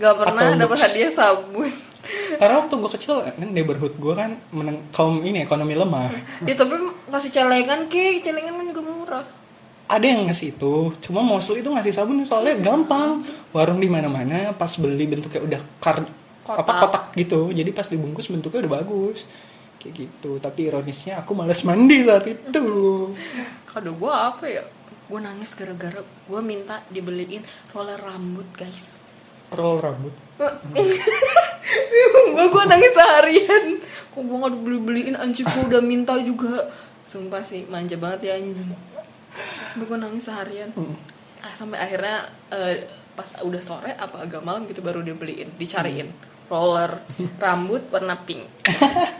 gak 0.00 0.14
pernah 0.16 0.56
dapat 0.56 0.78
hadiah 0.88 1.12
sabun. 1.12 1.68
Karena 2.10 2.54
waktu 2.64 2.74
gue 2.74 2.90
kecil 2.96 3.14
kan 3.22 3.48
neighborhood 3.52 3.94
gue 4.00 4.14
kan 4.16 4.40
meneng, 4.50 4.88
kaum 4.90 5.20
ini 5.20 5.44
ekonomi 5.44 5.76
lemah. 5.76 6.10
ya 6.48 6.54
tapi 6.56 6.74
kasih 7.12 7.30
celengan 7.30 7.86
ke 7.86 8.24
celengan 8.24 8.56
kan 8.56 8.66
juga 8.72 8.82
murah. 8.82 9.24
Ada 9.90 10.06
yang 10.06 10.30
ngasih 10.30 10.54
itu 10.54 10.94
cuma 11.02 11.20
mostly 11.20 11.60
itu 11.60 11.70
ngasih 11.70 11.92
sabun 11.92 12.22
soalnya 12.22 12.56
gampang. 12.62 13.26
Warung 13.50 13.82
di 13.82 13.90
mana 13.90 14.06
mana 14.06 14.54
pas 14.54 14.70
beli 14.78 15.04
bentuknya 15.10 15.42
udah 15.42 15.60
kar 15.82 16.06
Kotak. 16.46 16.62
apa 16.62 16.72
kotak 16.86 17.04
gitu. 17.18 17.50
Jadi 17.50 17.70
pas 17.74 17.86
dibungkus 17.90 18.30
bentuknya 18.30 18.66
udah 18.66 18.74
bagus. 18.80 19.26
Kayak 19.82 19.94
gitu. 20.06 20.30
Tapi 20.38 20.60
ironisnya 20.70 21.20
aku 21.20 21.34
males 21.34 21.60
mandi 21.66 22.06
saat 22.06 22.24
itu. 22.26 22.66
Kado 23.70 23.90
gue 23.94 24.12
apa 24.14 24.44
ya? 24.46 24.64
Gue 25.10 25.18
nangis 25.18 25.58
gara-gara 25.58 26.06
gue 26.06 26.40
minta 26.40 26.86
dibeliin 26.86 27.42
roller 27.74 27.98
rambut 27.98 28.46
guys. 28.54 29.02
roll 29.50 29.82
rambut 29.82 30.14
gue 32.30 32.46
gue 32.46 32.64
nangis 32.70 32.92
seharian. 32.94 33.64
Kok 34.14 34.22
gue 34.22 34.36
nggak 34.38 34.52
dibeli 34.54 34.78
beliin 34.78 35.16
anjing 35.18 35.46
gue 35.46 35.64
udah 35.66 35.82
minta 35.82 36.14
juga. 36.22 36.70
Sumpah 37.04 37.42
sih 37.42 37.66
manja 37.66 37.98
banget 37.98 38.30
ya 38.30 38.32
anjing. 38.38 38.70
Sampai 39.68 39.86
gue 39.90 39.98
nangis 39.98 40.24
seharian. 40.30 40.70
Ah, 41.40 41.52
sampai 41.56 41.82
akhirnya 41.82 42.30
eh, 42.54 42.86
pas 43.18 43.26
udah 43.42 43.62
sore 43.64 43.92
apa 43.98 44.24
agak 44.24 44.40
malam 44.46 44.64
gitu 44.70 44.80
baru 44.80 45.02
dibeliin, 45.02 45.50
dicariin 45.58 46.08
roller 46.50 47.02
rambut 47.38 47.86
warna 47.90 48.18
pink. 48.26 48.42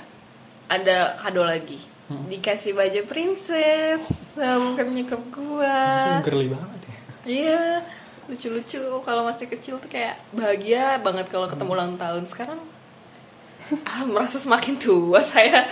Ada 0.74 1.18
kado 1.18 1.42
lagi. 1.42 1.78
Dikasih 2.10 2.74
baju 2.74 3.00
princess 3.06 4.02
sama 4.34 4.74
bokap 4.74 4.88
nyokap 4.90 5.22
gua. 5.30 5.78
girly 6.26 6.50
banget 6.50 6.80
ya 6.82 6.98
Iya, 7.20 7.62
lucu-lucu 8.26 8.82
kalau 9.06 9.22
masih 9.22 9.46
kecil 9.46 9.78
tuh 9.78 9.86
kayak 9.86 10.18
bahagia 10.34 10.98
banget 10.98 11.30
kalau 11.30 11.46
ketemu 11.46 11.70
ulang 11.70 11.94
tahun. 11.94 12.26
Sekarang 12.26 12.58
ah 13.86 14.02
merasa 14.02 14.42
semakin 14.42 14.74
tua 14.82 15.22
saya. 15.22 15.62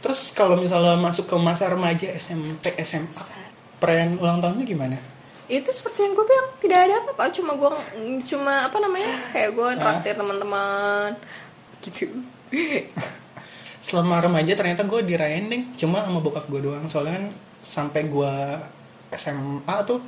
terus 0.00 0.32
kalau 0.32 0.56
misalnya 0.56 0.96
masuk 0.96 1.28
ke 1.28 1.36
masa 1.36 1.68
remaja 1.68 2.08
SMP 2.16 2.72
SMA 2.80 3.20
perayaan 3.76 4.16
ulang 4.16 4.40
tahunnya 4.40 4.64
gimana 4.64 4.96
Itu 5.44 5.68
seperti 5.74 6.08
yang 6.08 6.16
gue 6.16 6.24
bilang 6.24 6.48
tidak 6.62 6.78
ada 6.88 6.94
apa-apa, 7.04 7.28
cuma 7.36 7.52
gue 7.58 7.70
cuma 8.24 8.70
apa 8.70 8.78
namanya 8.80 9.12
kayak 9.34 9.50
gue 9.52 9.68
traktir 9.76 10.14
teman-teman 10.16 11.10
gitu. 11.84 12.06
Selama 13.80 14.20
remaja 14.20 14.52
ternyata 14.54 14.84
gue 14.84 15.00
dirayain 15.02 15.48
deh 15.48 15.62
cuma 15.76 16.04
sama 16.04 16.20
bokap 16.20 16.44
gue 16.46 16.60
doang 16.60 16.84
soalnya 16.86 17.16
kan 17.16 17.26
sampai 17.60 18.06
gue 18.06 18.32
SMA 19.10 19.76
tuh 19.84 20.00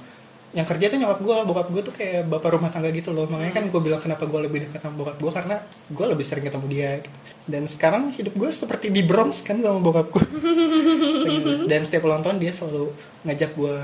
yang 0.52 0.68
kerja 0.68 0.92
tuh 0.92 1.00
nyokap 1.00 1.20
gue 1.24 1.36
bokap 1.48 1.68
gue 1.72 1.82
tuh 1.82 1.94
kayak 1.96 2.28
bapak 2.28 2.52
rumah 2.52 2.68
tangga 2.68 2.92
gitu 2.92 3.16
loh 3.16 3.24
makanya 3.24 3.56
kan 3.56 3.64
gue 3.72 3.80
bilang 3.80 4.04
kenapa 4.04 4.28
gue 4.28 4.40
lebih 4.44 4.68
dekat 4.68 4.84
sama 4.84 5.00
bokap 5.00 5.16
gue 5.16 5.32
karena 5.32 5.56
gue 5.88 6.06
lebih 6.12 6.24
sering 6.28 6.44
ketemu 6.44 6.66
dia 6.68 6.90
gitu. 7.00 7.10
dan 7.48 7.62
sekarang 7.64 8.12
hidup 8.12 8.34
gue 8.36 8.50
seperti 8.52 8.92
di 8.92 9.00
Bronx 9.00 9.40
kan 9.40 9.64
sama 9.64 9.80
bokap 9.80 10.12
gue 10.12 10.24
dan 11.72 11.80
setiap 11.88 12.04
ulang 12.04 12.20
tahun 12.20 12.36
dia 12.36 12.52
selalu 12.52 12.92
ngajak 13.24 13.52
gue 13.56 13.76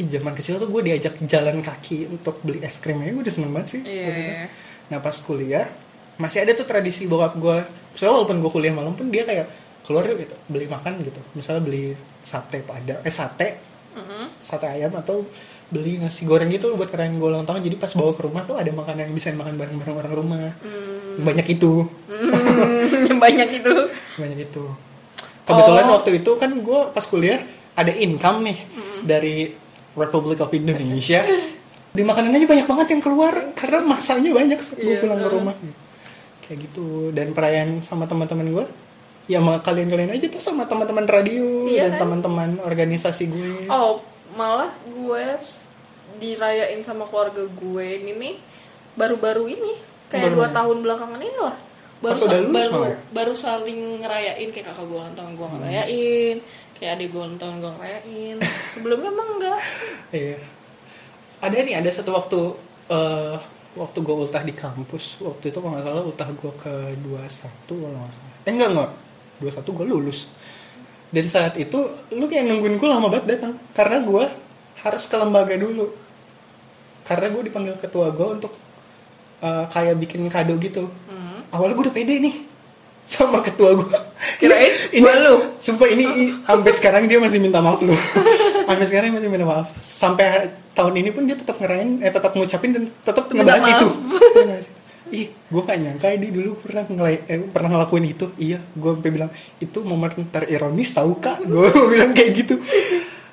Ih, 0.00 0.08
zaman 0.08 0.32
kecil 0.32 0.56
tuh 0.56 0.68
gue 0.68 0.80
diajak 0.80 1.20
jalan 1.28 1.60
kaki 1.60 2.08
untuk 2.08 2.40
beli 2.40 2.64
es 2.64 2.80
krim 2.80 3.00
ya 3.00 3.12
gue 3.12 3.20
udah 3.20 3.34
seneng 3.36 3.52
banget 3.52 3.68
sih 3.76 3.82
Iya. 3.84 4.04
waktu 4.04 4.20
itu. 4.20 4.34
Nah 4.88 4.98
pas 5.00 5.16
kuliah 5.20 5.66
masih 6.16 6.38
ada 6.40 6.52
tuh 6.52 6.64
tradisi 6.64 7.04
bokap 7.04 7.36
gue. 7.36 7.58
Soalnya 7.92 8.14
walaupun 8.16 8.36
gue 8.38 8.50
kuliah 8.50 8.72
malam 8.72 8.92
pun 8.92 9.08
dia 9.08 9.22
kayak 9.22 9.46
keluar 9.82 10.04
yuk 10.04 10.18
gitu 10.20 10.34
beli 10.46 10.66
makan 10.66 11.02
gitu. 11.02 11.20
Misalnya 11.32 11.62
beli 11.62 11.92
sate 12.20 12.60
pada 12.60 13.00
eh 13.00 13.10
sate 13.10 13.48
sate 14.40 14.66
ayam 14.66 14.94
atau 14.94 15.26
beli 15.66 15.96
nasi 15.96 16.22
goreng 16.22 16.48
gitu 16.48 16.74
buat 16.74 16.88
keren 16.88 17.16
gue 17.16 17.26
ulang 17.26 17.42
tahun. 17.42 17.60
Jadi 17.60 17.76
pas 17.76 17.90
bawa 17.90 18.12
ke 18.12 18.22
rumah 18.22 18.42
tuh 18.42 18.54
ada 18.54 18.68
makanan 18.68 19.06
yang 19.06 19.14
bisa 19.14 19.30
makan 19.30 19.54
bareng-bareng 19.54 19.96
orang 19.96 20.14
rumah. 20.14 20.38
Banyak 21.12 21.46
itu, 21.50 21.84
Yang 23.02 23.18
banyak 23.24 23.48
itu. 23.52 23.74
banyak 24.16 24.38
itu. 24.40 24.64
Kebetulan 25.42 25.84
Oh. 25.84 25.98
waktu 25.98 26.10
itu 26.16 26.30
kan 26.36 26.50
gue 26.54 26.80
pas 26.88 27.02
kuliah 27.02 27.42
ada 27.72 27.90
income 27.90 28.44
nih 28.44 28.58
dari 29.02 29.50
Republic 29.92 30.38
of 30.38 30.50
Indonesia. 30.50 31.26
Di 31.90 32.02
makanan 32.02 32.30
aja 32.30 32.46
banyak 32.46 32.66
banget 32.66 32.86
yang 32.88 33.02
keluar 33.02 33.34
karena 33.52 33.82
masanya 33.82 34.30
banyak 34.30 34.58
saat 34.60 34.78
gue 34.78 34.86
Iya, 34.88 35.02
pulang 35.02 35.18
ke 35.18 35.24
heeh. 35.24 35.34
rumah. 35.34 35.54
Kayak 36.50 36.66
gitu 36.66 37.14
dan 37.14 37.30
perayaan 37.30 37.78
sama 37.80 38.10
teman-teman 38.10 38.50
gue 38.50 38.66
ya 39.30 39.38
sama 39.38 39.62
kalian-kalian 39.62 40.10
aja 40.10 40.26
tuh 40.26 40.42
sama 40.42 40.66
teman-teman 40.66 41.06
radio 41.06 41.62
Iya 41.64 41.86
dan 41.86 41.92
kan? 41.94 42.00
teman-teman 42.02 42.50
organisasi 42.58 43.30
gue. 43.30 43.70
Oh, 43.70 44.02
malah 44.34 44.74
gue 44.82 45.24
dirayain 46.18 46.82
sama 46.82 47.06
keluarga 47.06 47.46
gue 47.46 47.86
ini 48.02 48.12
nih 48.12 48.34
baru-baru 48.92 49.46
ini 49.48 49.72
kayak 50.10 50.34
Baru. 50.34 50.42
dua 50.42 50.48
tahun 50.50 50.76
belakangan 50.82 51.20
ini 51.22 51.38
lah 51.38 51.56
baru 52.00 52.16
Pas 52.16 52.22
udah 52.26 52.38
lulus 52.40 52.52
baru 52.58 52.72
malah 52.74 52.94
baru 53.12 53.32
saling 53.32 53.80
ngerayain 54.02 54.48
kayak 54.50 54.66
kakak 54.68 54.84
gue 54.84 54.98
ulang 54.98 55.14
tahun 55.14 55.32
gue 55.38 55.46
ngerayain 55.46 56.36
kayak 56.74 56.90
adik 56.98 57.08
gue 57.08 57.20
ulang 57.20 57.38
tahun 57.38 57.54
gue 57.60 57.70
ngerayain 57.70 58.36
sebelumnya 58.74 59.08
emang 59.08 59.28
enggak 59.38 59.60
Iya. 60.18 60.36
Ada 61.40 61.56
nih, 61.62 61.74
ada 61.78 61.90
satu 61.94 62.10
waktu 62.12 62.40
eh 62.90 63.36
waktu 63.78 63.98
gue 64.02 64.14
ultah 64.14 64.42
di 64.42 64.54
kampus. 64.54 65.22
Waktu 65.22 65.54
itu 65.54 65.58
kalau 65.62 65.76
nggak 65.76 65.84
salah 65.86 66.02
ultah 66.02 66.28
gue 66.30 66.52
ke 66.58 66.72
21 67.02 67.68
kalau 67.68 67.98
nggak 68.00 68.14
salah. 68.14 68.34
Eh 68.46 68.52
enggak 68.52 68.70
enggak. 68.74 68.90
21 69.40 69.76
gue 69.76 69.86
lulus. 69.86 70.18
Dan 71.10 71.24
saat 71.26 71.54
itu 71.58 71.78
lu 72.14 72.24
kayak 72.30 72.44
nungguin 72.46 72.78
gue 72.78 72.88
lama 72.88 73.10
banget 73.10 73.38
datang 73.38 73.58
karena 73.74 73.98
gue 74.02 74.24
harus 74.82 75.04
ke 75.06 75.16
lembaga 75.18 75.54
dulu. 75.58 75.86
Karena 77.06 77.26
gue 77.34 77.42
dipanggil 77.50 77.74
ketua 77.82 78.14
gue 78.14 78.28
untuk 78.38 78.52
eh, 79.42 79.64
kayak 79.70 79.96
bikin 79.98 80.30
kado 80.30 80.54
gitu. 80.58 80.86
Awalnya 81.50 81.74
gue 81.74 81.84
udah 81.90 81.96
pede 81.96 82.14
nih 82.22 82.36
sama 83.10 83.42
ketua 83.42 83.74
gue. 83.74 83.98
Kirain 84.38 84.72
gua 85.02 85.14
lu. 85.18 85.34
Sumpah 85.58 85.88
ini 85.90 86.06
sampai 86.46 86.72
sekarang 86.78 87.04
dia 87.10 87.18
masih 87.18 87.42
minta 87.42 87.58
maaf 87.58 87.82
lu. 87.82 87.90
sampai 88.70 88.86
sekarang 88.86 89.08
masih 89.12 89.28
minta 89.28 89.46
maaf. 89.46 89.68
Sampai 89.82 90.26
tahun 90.72 90.94
ini 90.96 91.10
pun 91.10 91.26
dia 91.26 91.34
tetap 91.34 91.58
ngerain, 91.58 91.98
eh 91.98 92.08
tetap 92.08 92.32
ngucapin 92.32 92.70
dan 92.70 92.84
tetap 93.02 93.26
ngebahas 93.26 93.62
maaf. 93.66 93.74
itu. 93.74 93.88
Ih, 95.10 95.26
gue 95.26 95.62
gak 95.66 95.78
nyangka 95.82 96.14
dia 96.14 96.30
dulu 96.30 96.54
pernah 96.62 96.86
ngelai- 96.86 97.26
eh, 97.26 97.42
pernah 97.42 97.68
ngelakuin 97.74 98.06
itu. 98.06 98.30
Iya, 98.38 98.62
gue 98.62 98.90
sampai 98.94 99.10
bilang 99.10 99.30
itu 99.58 99.78
momen 99.82 100.30
terironis 100.30 100.94
tahu 100.94 101.18
kak. 101.18 101.42
Gue 101.50 101.66
bilang 101.90 102.14
kayak 102.14 102.30
gitu. 102.38 102.54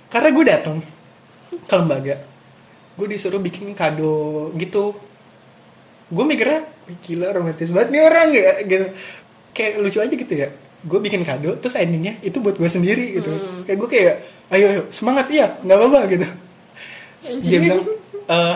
Karena 0.10 0.30
gue 0.34 0.46
datang 0.48 0.78
ke 1.54 1.76
lembaga, 1.78 2.16
gue 2.98 3.08
disuruh 3.08 3.38
bikin 3.38 3.78
kado 3.78 4.50
gitu. 4.58 4.98
Gue 6.08 6.24
mikirnya, 6.26 6.66
"Wih, 6.88 6.98
gila 7.04 7.30
romantis 7.30 7.70
banget 7.70 7.94
nih 7.94 8.02
orang 8.02 8.30
ya, 8.34 8.52
gitu. 8.66 8.86
Kayak 9.54 9.72
lucu 9.78 9.98
aja 10.02 10.16
gitu 10.16 10.34
ya. 10.34 10.50
Gue 10.86 11.00
bikin 11.02 11.26
kado, 11.26 11.58
terus 11.58 11.74
endingnya 11.74 12.22
itu 12.22 12.38
buat 12.38 12.56
gue 12.58 12.70
sendiri 12.70 13.18
gitu. 13.18 13.32
Kayak 13.66 13.78
gue 13.82 13.90
kayak, 13.90 14.16
ayo, 14.54 14.66
ayo 14.70 14.82
semangat 14.94 15.26
iya, 15.34 15.58
nggak 15.66 15.78
apa-apa 15.78 16.00
gitu. 16.14 16.28
Dia 17.42 17.58
bilang, 17.58 17.82
"Eh, 18.30 18.56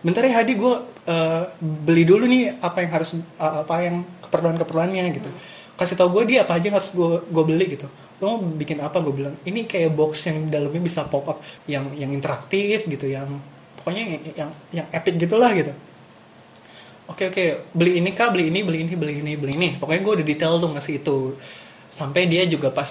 bentar 0.00 0.22
ya 0.24 0.40
Hadi 0.40 0.56
gue 0.56 0.74
eh, 1.04 1.42
beli 1.60 2.04
dulu 2.08 2.24
nih 2.24 2.60
apa 2.60 2.80
yang 2.80 2.90
harus 2.96 3.10
eh, 3.16 3.22
apa 3.38 3.74
yang 3.84 4.04
keperluan 4.24 4.56
keperluannya 4.56 5.04
gitu. 5.20 5.30
Kasih 5.76 5.96
tau 5.96 6.12
gue 6.12 6.24
dia 6.28 6.44
apa 6.44 6.56
aja 6.56 6.72
yang 6.72 6.76
harus 6.80 6.92
gue 6.92 7.24
gue 7.28 7.44
beli 7.44 7.76
gitu. 7.76 7.88
Lo 8.20 8.36
mau 8.36 8.52
bikin 8.52 8.80
apa? 8.84 9.00
gue 9.00 9.14
bilang 9.16 9.34
ini 9.48 9.64
kayak 9.64 9.96
box 9.96 10.28
yang 10.28 10.48
dalamnya 10.52 10.80
bisa 10.80 11.04
pop 11.08 11.24
up 11.28 11.38
yang 11.68 11.92
yang 11.96 12.12
interaktif 12.12 12.84
gitu 12.84 13.08
yang 13.08 13.40
pokoknya 13.80 14.02
yang 14.04 14.22
yang, 14.36 14.50
yang 14.76 14.86
epic 14.92 15.16
gitulah 15.16 15.52
gitu 15.56 15.72
oke 17.10 17.24
oke 17.34 17.44
beli 17.74 17.98
ini 17.98 18.10
kak 18.14 18.30
beli 18.30 18.48
ini 18.48 18.60
beli 18.62 18.78
ini 18.86 18.94
beli 18.94 19.14
ini 19.20 19.32
beli 19.34 19.52
ini. 19.58 19.68
Pokoknya 19.76 20.00
gue 20.00 20.12
udah 20.22 20.26
detail 20.26 20.54
tuh 20.62 20.70
ngasih 20.72 20.94
itu. 21.02 21.16
Sampai 21.90 22.30
dia 22.30 22.46
juga 22.46 22.70
pas 22.70 22.88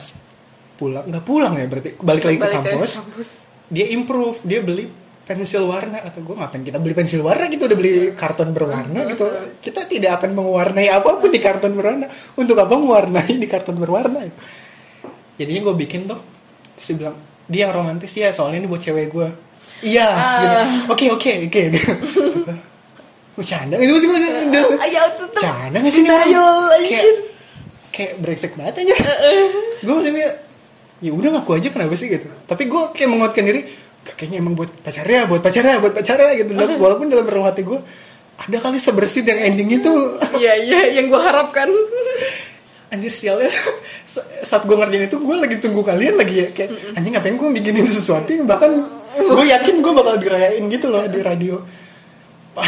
pulang 0.79 1.07
nggak 1.07 1.23
pulang 1.25 1.53
ya 1.59 1.65
berarti 1.67 1.89
balik 1.99 2.23
lagi 2.23 2.37
ke 2.39 2.45
Balik 2.47 2.55
kampus 2.55 2.91
kampus. 3.03 3.29
dia 3.67 3.85
improve 3.91 4.39
dia 4.47 4.59
beli 4.63 4.85
pensil 5.23 5.63
warna. 5.65 6.03
Atau 6.03 6.21
gue 6.21 6.35
ngapain 6.35 6.61
kita 6.61 6.77
beli 6.77 6.93
pensil 6.93 7.23
warna 7.23 7.47
gitu 7.47 7.65
udah 7.65 7.77
beli 7.79 7.91
karton 8.13 8.51
berwarna 8.51 8.99
gitu. 9.07 9.25
Kita 9.63 9.87
tidak 9.87 10.19
akan 10.21 10.37
mewarnai 10.37 10.91
apa 10.91 11.17
pun 11.17 11.31
di 11.31 11.39
karton 11.39 11.73
berwarna. 11.73 12.11
Untuk 12.35 12.59
apa 12.59 12.75
mewarnai 12.75 13.33
di 13.39 13.47
karton 13.47 13.79
berwarna 13.79 14.27
jadinya 15.39 15.71
gue 15.71 15.75
bikin 15.87 16.01
tuh 16.03 16.19
terus 16.75 16.85
dia 16.91 16.97
bilang 16.99 17.15
dia 17.47 17.61
yang 17.65 17.71
romantis 17.71 18.11
ya 18.11 18.35
soalnya 18.35 18.59
ini 18.59 18.67
buat 18.67 18.83
cewek 18.83 19.07
gue 19.07 19.27
iya 19.87 20.07
gitu. 20.43 20.59
oke 20.91 21.05
oke 21.15 21.31
oke 21.47 21.61
bercanda 23.39 23.75
itu 23.75 23.89
masih 23.89 24.09
masih 24.11 24.29
Ayo 24.79 25.01
tutup. 25.15 25.39
Canda 25.39 25.77
gak 25.77 25.89
sih 25.89 26.01
nih 26.01 26.11
orang? 26.11 26.27
Ayo, 26.27 26.45
Kayak, 26.45 26.83
anjir. 26.99 27.15
kayak 27.89 28.11
brengsek 28.19 28.51
banget 28.53 28.75
aja 28.77 28.95
Gue 29.79 29.93
masih 29.95 30.11
mikir 30.11 30.33
Ya 30.99 31.11
udah 31.11 31.29
ngaku 31.33 31.51
aja 31.55 31.67
kenapa 31.71 31.95
sih 31.95 32.07
gitu. 32.07 32.27
Tapi 32.43 32.67
gue 32.67 32.81
kayak 32.91 33.09
menguatkan 33.09 33.43
diri 33.43 33.61
Kayaknya 34.09 34.37
emang 34.39 34.53
buat 34.53 34.71
pacarnya, 34.79 35.23
buat 35.25 35.39
pacarnya, 35.39 35.75
buat 35.77 35.93
pacarnya 35.93 36.31
gitu. 36.35 36.51
Dan 36.51 36.75
Walaupun 36.75 37.07
dalam 37.07 37.23
dalam 37.23 37.43
hati 37.43 37.61
gue 37.61 37.79
Ada 38.35 38.57
kali 38.57 38.77
sebersih 38.77 39.21
yang 39.21 39.39
ending 39.47 39.79
itu. 39.79 39.93
Iya 40.35 40.53
iya 40.55 40.81
yang 40.95 41.07
gue 41.07 41.19
harapkan. 41.19 41.67
Anjir 42.89 43.11
sialnya. 43.11 43.51
Saat 44.41 44.63
gue 44.63 44.73
ngerjain 44.73 45.05
itu 45.05 45.17
gue 45.17 45.35
lagi 45.35 45.55
tunggu 45.59 45.83
kalian 45.83 46.15
lagi 46.15 46.35
ya. 46.41 46.47
Kayak 46.49 46.69
anjing 46.95 47.13
ngapain 47.13 47.35
gue 47.35 47.49
bikinin 47.53 47.85
sesuatu 47.85 48.31
yang 48.31 48.47
Bahkan 48.47 48.71
gue 49.19 49.45
yakin 49.45 49.75
gue 49.79 49.93
bakal 49.93 50.15
dirayain 50.17 50.63
gitu 50.67 50.87
loh 50.87 51.03
di 51.05 51.19
radio. 51.19 51.59
Pa- 52.55 52.65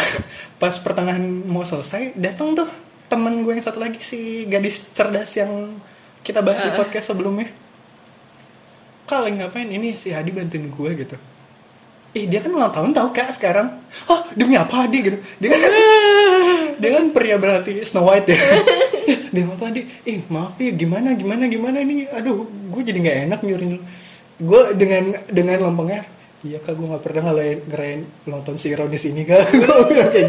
Pas 0.61 0.77
pertengahan 0.77 1.25
mau 1.25 1.65
selesai 1.65 2.13
Datang 2.13 2.53
tuh 2.53 2.69
temen 3.09 3.43
gue 3.43 3.51
yang 3.57 3.65
satu 3.65 3.81
lagi 3.81 3.99
si 3.99 4.47
gadis 4.47 4.87
cerdas 4.95 5.35
yang 5.35 5.75
kita 6.21 6.39
bahas 6.39 6.63
di 6.63 6.71
podcast 6.71 7.11
sebelumnya. 7.11 7.51
Kalian 9.09 9.43
ngapain? 9.43 9.67
Ini 9.67 9.99
si 9.99 10.15
Hadi 10.15 10.31
bantuin 10.31 10.71
gue 10.71 10.89
gitu. 10.95 11.17
Ih 12.15 12.29
dia 12.31 12.39
kan 12.39 12.55
ulang 12.55 12.71
tahun 12.71 12.95
tau 12.95 13.11
kak 13.11 13.35
sekarang. 13.35 13.83
Oh 14.07 14.23
demi 14.31 14.55
apa 14.55 14.87
Hadi? 14.87 14.97
gitu. 15.03 15.17
Dia 15.43 15.49
kan, 15.51 15.59
dia 16.81 16.89
kan 16.95 17.03
pria 17.11 17.35
berarti 17.35 17.83
Snow 17.83 18.07
White 18.07 18.31
ya. 18.31 18.39
Dia 19.31 19.43
apa 19.47 19.65
dia 19.75 19.83
eh 20.07 20.23
maaf 20.31 20.55
ya 20.55 20.71
gimana 20.71 21.15
gimana 21.15 21.47
gimana 21.47 21.83
nih 21.83 22.07
aduh 22.11 22.47
gue 22.47 22.81
jadi 22.83 22.99
nggak 22.99 23.17
enak 23.27 23.39
nyuruh 23.43 23.79
gue 24.39 24.61
dengan 24.75 25.03
dengan 25.31 25.57
lempengnya 25.71 26.03
iya 26.41 26.57
kak 26.57 26.73
gue 26.73 26.85
nggak 26.85 27.03
pernah 27.05 27.21
ngelain 27.29 27.57
ngerayain 27.69 28.01
ulang 28.25 28.41
tahun 28.41 28.57
si 28.57 28.67
ironis 28.69 29.03
ini 29.05 29.23
kak. 29.23 29.45
Gitu. 29.51 30.21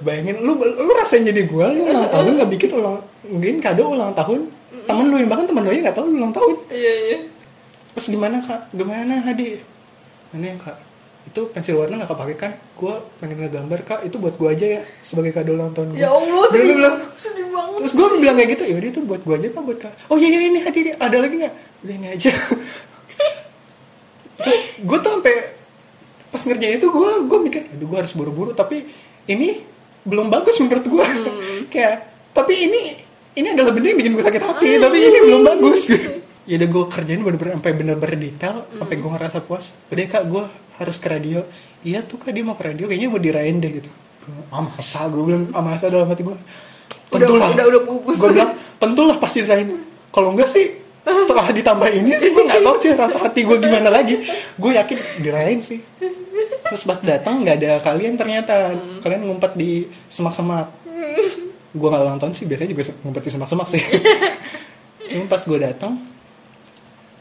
bayangin 0.00 0.40
lu 0.40 0.56
lu 0.56 0.92
rasain 0.92 1.24
jadi 1.24 1.44
gue 1.44 1.66
lu 1.72 1.82
ulang 1.86 2.08
tahun 2.14 2.32
nggak 2.36 2.50
bikin 2.52 2.70
ulang 2.74 2.96
mungkin 3.24 3.54
kado 3.60 3.82
ulang 3.92 4.12
tahun. 4.12 4.40
Temen 4.86 5.06
lu 5.08 5.16
yang 5.18 5.28
bahkan 5.28 5.44
temen 5.44 5.62
lu 5.62 5.70
yang 5.70 5.84
nggak 5.84 5.96
tahu 5.96 6.06
lu 6.06 6.14
ulang 6.20 6.32
tahun. 6.32 6.56
Iya 6.70 6.92
iya. 7.06 7.18
terus 7.92 8.06
gimana 8.08 8.36
kak? 8.38 8.60
Gimana 8.72 9.14
hadi? 9.24 9.60
Mana 10.30 10.46
ya 10.52 10.56
kak. 10.58 10.76
Itu 11.26 11.40
pensil 11.50 11.74
warna 11.74 11.98
nggak 11.98 12.10
kepake 12.12 12.34
kan 12.38 12.52
gue 12.56 12.94
pengen 13.18 13.36
ngegambar 13.42 13.80
kak. 13.82 14.00
Itu 14.04 14.16
buat 14.16 14.36
gue 14.36 14.48
aja 14.48 14.66
ya 14.78 14.82
sebagai 15.00 15.32
kado 15.32 15.52
ulang 15.52 15.72
tahun 15.72 15.92
gue 15.92 16.00
Ya 16.00 16.08
Allah 16.08 16.44
Terus 16.48 16.60
sedih 16.60 16.74
bilang 16.76 16.96
sedih 17.16 17.46
banget. 17.52 17.78
terus 17.82 17.92
gue 17.92 18.06
bilang 18.16 18.36
kayak 18.36 18.50
gitu 18.56 18.62
ya 18.64 18.76
itu 18.78 19.00
buat 19.04 19.20
gue 19.20 19.34
aja 19.36 19.48
pak 19.50 19.62
buat 19.64 19.78
kak. 19.80 19.92
Oh 20.08 20.16
iya 20.16 20.28
iya 20.28 20.40
ini 20.44 20.58
hadi 20.60 20.78
ini. 20.80 20.92
ada 20.96 21.16
lagi 21.18 21.34
nggak? 21.40 21.54
Udah 21.84 21.94
ini 21.94 22.08
aja 22.08 22.30
terus 24.36 24.56
gue 24.76 24.98
tuh 24.98 25.10
sampai 25.12 25.34
pas 26.26 26.42
ngerjain 26.42 26.76
itu 26.76 26.86
gue 26.86 27.10
gue 27.24 27.38
mikir 27.40 27.62
aduh 27.68 27.86
gue 27.86 27.98
harus 27.98 28.12
buru-buru. 28.12 28.50
Tapi 28.52 28.84
ini 29.26 29.60
belum 30.02 30.28
bagus 30.28 30.56
menurut 30.58 30.84
gue 30.84 31.06
kayak 31.72 31.94
tapi 32.30 32.54
ini 32.62 32.80
ini 33.34 33.48
adalah 33.50 33.70
benda 33.70 33.88
yang 33.88 33.98
bikin 33.98 34.12
gue 34.12 34.22
sakit 34.22 34.42
hati 34.42 34.68
tapi 34.76 34.96
ini 34.98 35.18
belum 35.22 35.42
bagus. 35.44 35.82
Ya 36.46 36.54
udah 36.56 36.70
gue 36.70 36.84
kerjain 36.88 37.18
bener-bener 37.18 37.58
sampai 37.58 37.72
bener-bener 37.74 38.14
detail 38.16 38.56
sampai 38.70 38.96
gue 38.96 39.10
ngerasa 39.10 39.42
puas. 39.42 39.74
Udah 39.90 40.06
kak 40.06 40.24
gue 40.24 40.44
harus 40.78 40.96
ke 40.96 41.10
radio. 41.10 41.42
Iya 41.82 42.00
tuh 42.00 42.16
kak 42.16 42.30
dia 42.30 42.46
mau 42.46 42.54
ke 42.54 42.62
radio 42.64 42.86
kayaknya 42.86 43.08
mau 43.08 43.18
dirayain 43.18 43.58
deh 43.58 43.72
gitu. 43.72 43.90
Ah 44.48 44.62
masa? 44.62 45.10
Gue 45.10 45.26
bilang 45.26 45.50
ah 45.50 45.58
masa 45.58 45.90
dalam 45.90 46.06
hati 46.06 46.22
gue 46.22 46.38
Udah- 47.10 47.26
udah- 47.50 47.66
udah 47.66 47.82
pupus. 47.82 48.14
gue 48.16 48.30
bilang 48.30 48.54
tentulah 48.78 49.18
pasti 49.18 49.42
dirayain. 49.42 49.74
Kalau 50.08 50.30
enggak 50.30 50.46
sih 50.46 50.70
setelah 51.14 51.46
ditambah 51.54 51.88
ini 51.94 52.10
sih 52.18 52.34
gue 52.34 52.44
nggak 52.46 52.62
tahu 52.66 52.76
sih 52.82 52.90
rata 52.98 53.18
hati 53.22 53.46
gue 53.46 53.58
gimana 53.62 53.88
lagi. 53.92 54.18
Gue 54.58 54.74
yakin 54.74 54.98
dirayain 55.22 55.60
sih. 55.62 55.78
Terus 56.66 56.82
pas 56.82 56.98
datang 56.98 57.46
nggak 57.46 57.56
ada 57.62 57.72
kalian 57.84 58.18
ternyata. 58.18 58.74
Kalian 58.98 59.22
ngumpet 59.30 59.54
di 59.54 59.86
semak-semak. 60.10 60.66
Gue 61.76 61.88
nggak 61.92 62.02
ulang 62.02 62.18
tahun 62.18 62.34
sih 62.34 62.44
biasanya 62.50 62.70
juga 62.74 62.82
ngumpet 63.06 63.22
di 63.22 63.30
semak-semak 63.30 63.68
sih. 63.70 63.82
Cuma 65.14 65.24
pas 65.30 65.42
gue 65.46 65.58
datang 65.62 65.92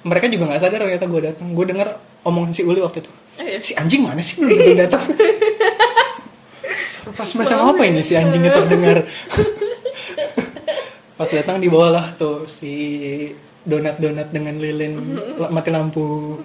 mereka 0.05 0.29
juga 0.29 0.43
nggak 0.49 0.61
sadar 0.61 0.79
ternyata 0.81 1.05
gue 1.05 1.21
datang. 1.21 1.47
Gue 1.53 1.65
denger 1.69 1.87
omongan 2.25 2.51
si 2.57 2.61
Uli 2.65 2.81
waktu 2.81 3.05
itu. 3.05 3.11
Eh, 3.35 3.45
iya. 3.45 3.59
si 3.61 3.73
anjing 3.77 4.01
mana 4.01 4.23
sih 4.23 4.41
belum 4.41 4.55
belum 4.55 4.77
datang? 4.87 5.03
Pas 7.15 7.29
macam 7.37 7.57
apa 7.69 7.81
ini 7.85 8.01
si 8.01 8.17
anjingnya 8.17 8.49
terdengar 8.49 9.05
pas 11.15 11.31
datang 11.31 11.63
dibawalah 11.63 12.11
tuh 12.19 12.43
si 12.43 12.71
donat 13.65 13.97
donat 13.97 14.29
dengan 14.29 14.55
lilin 14.55 14.93
mati 15.55 15.69
lampu. 15.69 16.37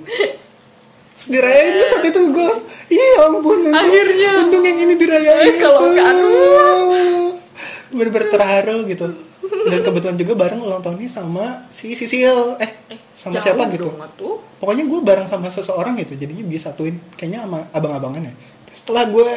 Dirayain 1.20 1.72
tuh 1.74 1.86
saat 1.86 2.04
itu 2.06 2.20
gue 2.26 2.50
iya 2.88 3.20
ampun 3.22 3.60
untung- 3.62 3.76
Akhirnya. 3.76 4.30
untung 4.40 4.64
yang 4.64 4.78
ini 4.80 4.94
dirayain 4.96 5.46
Eh, 5.46 5.56
kalau 5.58 5.92
nggak, 5.92 6.12
bener-bener 7.92 8.28
terharu 8.28 8.76
gitu. 8.86 9.06
Dan 9.40 9.80
kebetulan 9.82 10.16
juga 10.16 10.32
bareng 10.38 10.60
ulang 10.62 10.80
tahunnya 10.80 11.10
sama 11.10 11.68
si 11.68 11.92
Sisil. 11.92 12.56
Eh 12.56 12.70
sama 13.12 13.36
Jauh 13.36 13.44
siapa 13.44 13.68
gitu? 13.68 13.92
tuh. 14.16 14.40
pokoknya 14.56 14.84
gue 14.86 15.00
bareng 15.02 15.26
sama 15.26 15.48
seseorang 15.48 15.92
gitu 15.98 16.16
jadinya 16.16 16.40
disatuin 16.42 16.96
kayaknya 17.14 17.44
sama 17.44 17.68
abang-abangan 17.70 18.28
ya. 18.28 18.34
Setelah 18.72 19.04
gue 19.06 19.28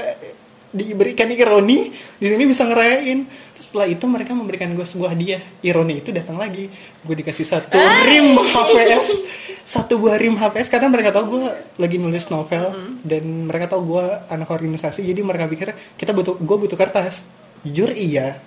diberikan 0.72 1.28
ironi 1.30 1.92
di 2.16 2.26
sini 2.26 2.44
bisa 2.46 2.64
ngerayain 2.64 3.28
setelah 3.74 3.90
itu 3.90 4.06
mereka 4.06 4.38
memberikan 4.38 4.70
gue 4.78 4.86
sebuah 4.86 5.18
hadiah. 5.18 5.42
Ironi 5.66 5.98
itu 6.06 6.14
datang 6.14 6.38
lagi. 6.38 6.70
Gue 7.02 7.18
dikasih 7.18 7.42
satu 7.42 7.74
rim 8.06 8.38
HPS 8.38 9.08
satu 9.66 9.98
buah 9.98 10.22
rim 10.22 10.38
HPS 10.38 10.70
karena 10.70 10.94
mereka 10.94 11.10
tahu 11.10 11.42
gue 11.42 11.50
lagi 11.82 11.98
nulis 11.98 12.30
novel 12.30 12.94
dan 13.02 13.50
mereka 13.50 13.74
tahu 13.74 13.98
gue 13.98 14.06
anak 14.30 14.54
organisasi 14.54 15.02
jadi 15.02 15.26
mereka 15.26 15.50
pikir 15.50 15.74
kita 15.98 16.14
butuh 16.14 16.38
gue 16.38 16.58
butuh 16.70 16.78
kertas. 16.78 17.26
Jujur 17.66 17.90
iya. 17.98 18.38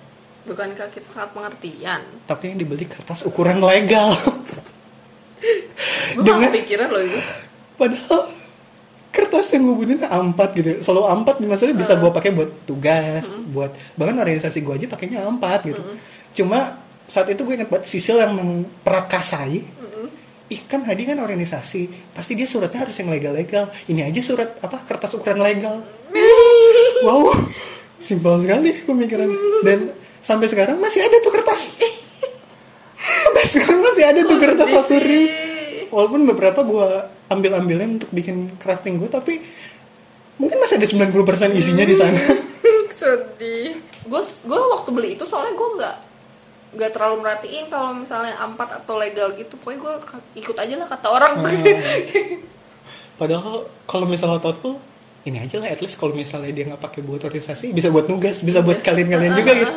Bukankah 0.47 0.87
kita 0.95 1.11
sangat 1.11 1.35
pengertian? 1.35 2.07
tapi 2.23 2.55
yang 2.55 2.63
dibeli 2.63 2.87
kertas 2.87 3.27
ukuran 3.27 3.59
legal. 3.59 4.15
Gue 6.15 6.23
Dengan- 6.23 6.47
gak 6.47 6.55
kepikiran 6.55 6.87
loh 6.87 7.03
itu. 7.03 7.19
Padahal 7.75 8.21
kertas 9.27 9.51
yang 9.51 9.67
gue 9.67 9.75
butuhin 9.75 9.99
A4 9.99 10.39
gitu. 10.55 10.69
Selalu 10.79 11.01
A4 11.03 11.27
maksudnya 11.43 11.75
bisa 11.75 11.93
gue 11.99 12.11
pakai 12.15 12.31
buat 12.31 12.49
tugas, 12.63 13.27
buat 13.51 13.75
bahkan 13.99 14.15
organisasi 14.23 14.63
gue 14.63 14.73
aja 14.79 14.87
pakainya 14.87 15.27
A4 15.27 15.45
gitu. 15.67 15.81
Cuma 16.31 16.79
saat 17.11 17.27
itu 17.27 17.43
gue 17.43 17.59
ingat 17.59 17.67
banget 17.67 17.85
Sisil 17.91 18.17
yang 18.23 18.33
memperakasai. 18.39 19.75
Ih 20.47 20.63
kan 20.63 20.79
Hadi 20.87 21.03
kan 21.03 21.19
organisasi, 21.19 22.15
pasti 22.15 22.31
dia 22.31 22.47
suratnya 22.47 22.87
harus 22.87 22.95
yang 22.95 23.11
legal-legal. 23.11 23.67
Ini 23.91 24.07
aja 24.07 24.23
surat 24.23 24.55
apa 24.63 24.79
kertas 24.87 25.11
ukuran 25.19 25.43
legal. 25.43 25.83
wow, 27.05 27.35
simpel 27.99 28.39
sekali 28.39 28.79
pemikiran. 28.87 29.27
Dan 29.67 29.91
sampai 30.23 30.47
sekarang 30.47 30.79
masih 30.79 31.03
ada 31.03 31.19
tuh 31.19 31.35
kertas. 31.35 31.83
sampai 33.27 33.43
sekarang 33.43 33.79
masih 33.83 34.03
ada 34.07 34.19
tuh 34.23 34.39
kertas 34.39 34.69
satu 34.71 34.95
walaupun 35.91 36.21
beberapa 36.27 36.63
gue 36.63 36.89
ambil 37.27 37.59
ambilin 37.59 37.99
untuk 37.99 38.11
bikin 38.15 38.55
crafting 38.55 38.99
gue 38.99 39.09
tapi 39.11 39.43
mungkin 40.37 40.57
masih 40.61 40.79
ada 40.79 40.87
90% 40.87 41.59
isinya 41.59 41.85
di 41.85 41.95
sana. 41.97 42.19
Sedih. 42.99 43.81
Gue 44.07 44.21
gue 44.23 44.59
waktu 44.73 44.89
beli 44.93 45.09
itu 45.19 45.25
soalnya 45.27 45.53
gue 45.57 45.69
nggak 45.77 45.95
nggak 46.77 46.91
terlalu 46.93 47.15
merhatiin 47.25 47.65
kalau 47.71 47.91
misalnya 47.97 48.37
ampat 48.39 48.83
atau 48.83 48.95
legal 48.95 49.33
gitu. 49.35 49.59
Pokoknya 49.59 49.79
gue 49.83 49.93
ikut 50.39 50.55
aja 50.55 50.73
lah 50.77 50.87
kata 50.87 51.07
orang. 51.09 51.33
Padahal 53.19 53.67
kalau 53.89 54.05
misalnya 54.05 54.39
thoughtful 54.39 54.77
ini 55.25 55.43
aja 55.43 55.59
lah 55.59 55.67
at 55.73 55.83
least 55.83 55.99
kalau 55.99 56.15
misalnya 56.15 56.53
dia 56.55 56.63
nggak 56.71 56.79
pakai 56.79 57.03
buat 57.03 57.19
organisasi 57.19 57.75
bisa 57.75 57.91
buat 57.91 58.07
nugas 58.07 58.39
bisa 58.39 58.63
buat 58.63 58.79
kalian-kalian 58.79 59.35
juga 59.35 59.51
gitu. 59.59 59.73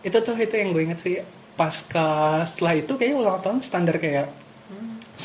itu 0.00 0.16
tuh 0.24 0.36
itu 0.40 0.54
yang 0.56 0.70
gue 0.72 0.82
inget 0.86 1.00
sih. 1.02 1.20
Pasca 1.54 2.42
setelah 2.48 2.74
itu 2.74 2.98
kayak 2.98 3.14
ulang 3.14 3.38
tahun 3.38 3.62
standar 3.62 3.98
kayak 4.02 4.43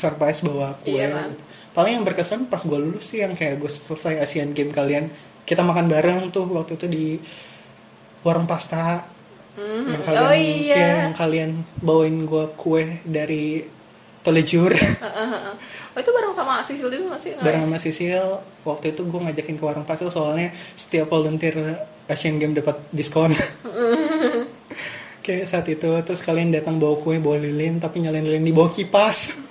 surprise 0.00 0.40
bawa 0.40 0.80
kue. 0.80 0.96
Iya, 0.96 1.12
kan? 1.12 1.30
paling 1.70 2.02
yang 2.02 2.06
berkesan 2.06 2.50
pas 2.50 2.58
gue 2.66 2.78
lulus 2.78 3.14
sih 3.14 3.22
yang 3.22 3.38
kayak 3.38 3.62
gue 3.62 3.70
selesai 3.70 4.18
Asian 4.18 4.50
Game 4.50 4.74
kalian 4.74 5.06
kita 5.46 5.62
makan 5.62 5.86
bareng 5.86 6.34
tuh 6.34 6.46
waktu 6.50 6.74
itu 6.74 6.86
di 6.90 7.06
warung 8.26 8.46
pasta 8.50 9.06
yang 9.58 10.02
kalian 10.02 10.26
Oh, 10.26 10.34
iya. 10.34 10.74
ya, 10.74 10.90
yang 11.06 11.14
kalian 11.14 11.50
bawain 11.78 12.26
gue 12.26 12.44
kue 12.58 12.98
dari 13.06 13.62
Tolejur 14.20 14.68
oh 15.94 15.98
itu 15.98 16.10
bareng 16.12 16.34
sama 16.36 16.60
Sisil 16.60 16.92
juga 16.92 17.16
gak 17.16 17.20
sih? 17.24 17.32
Bareng 17.40 17.64
sama 17.64 17.78
Sisil. 17.80 18.20
Waktu 18.68 18.92
itu 18.92 19.00
gue 19.08 19.16
ngajakin 19.16 19.56
ke 19.56 19.64
warung 19.64 19.88
pastel 19.88 20.12
soalnya 20.12 20.52
setiap 20.76 21.08
volunteer 21.08 21.56
Asian 22.04 22.36
Game 22.36 22.52
dapat 22.52 22.76
diskon. 22.92 23.32
Kayak 25.24 25.48
saat 25.48 25.64
itu 25.72 25.88
terus 26.04 26.20
kalian 26.20 26.52
datang 26.52 26.76
bawa 26.76 27.00
kue 27.00 27.16
bawa 27.16 27.40
lilin 27.40 27.80
tapi 27.80 28.04
nyalain 28.04 28.28
lilin 28.28 28.44
di 28.44 28.52
bawah 28.52 28.68
kipas 28.68 29.49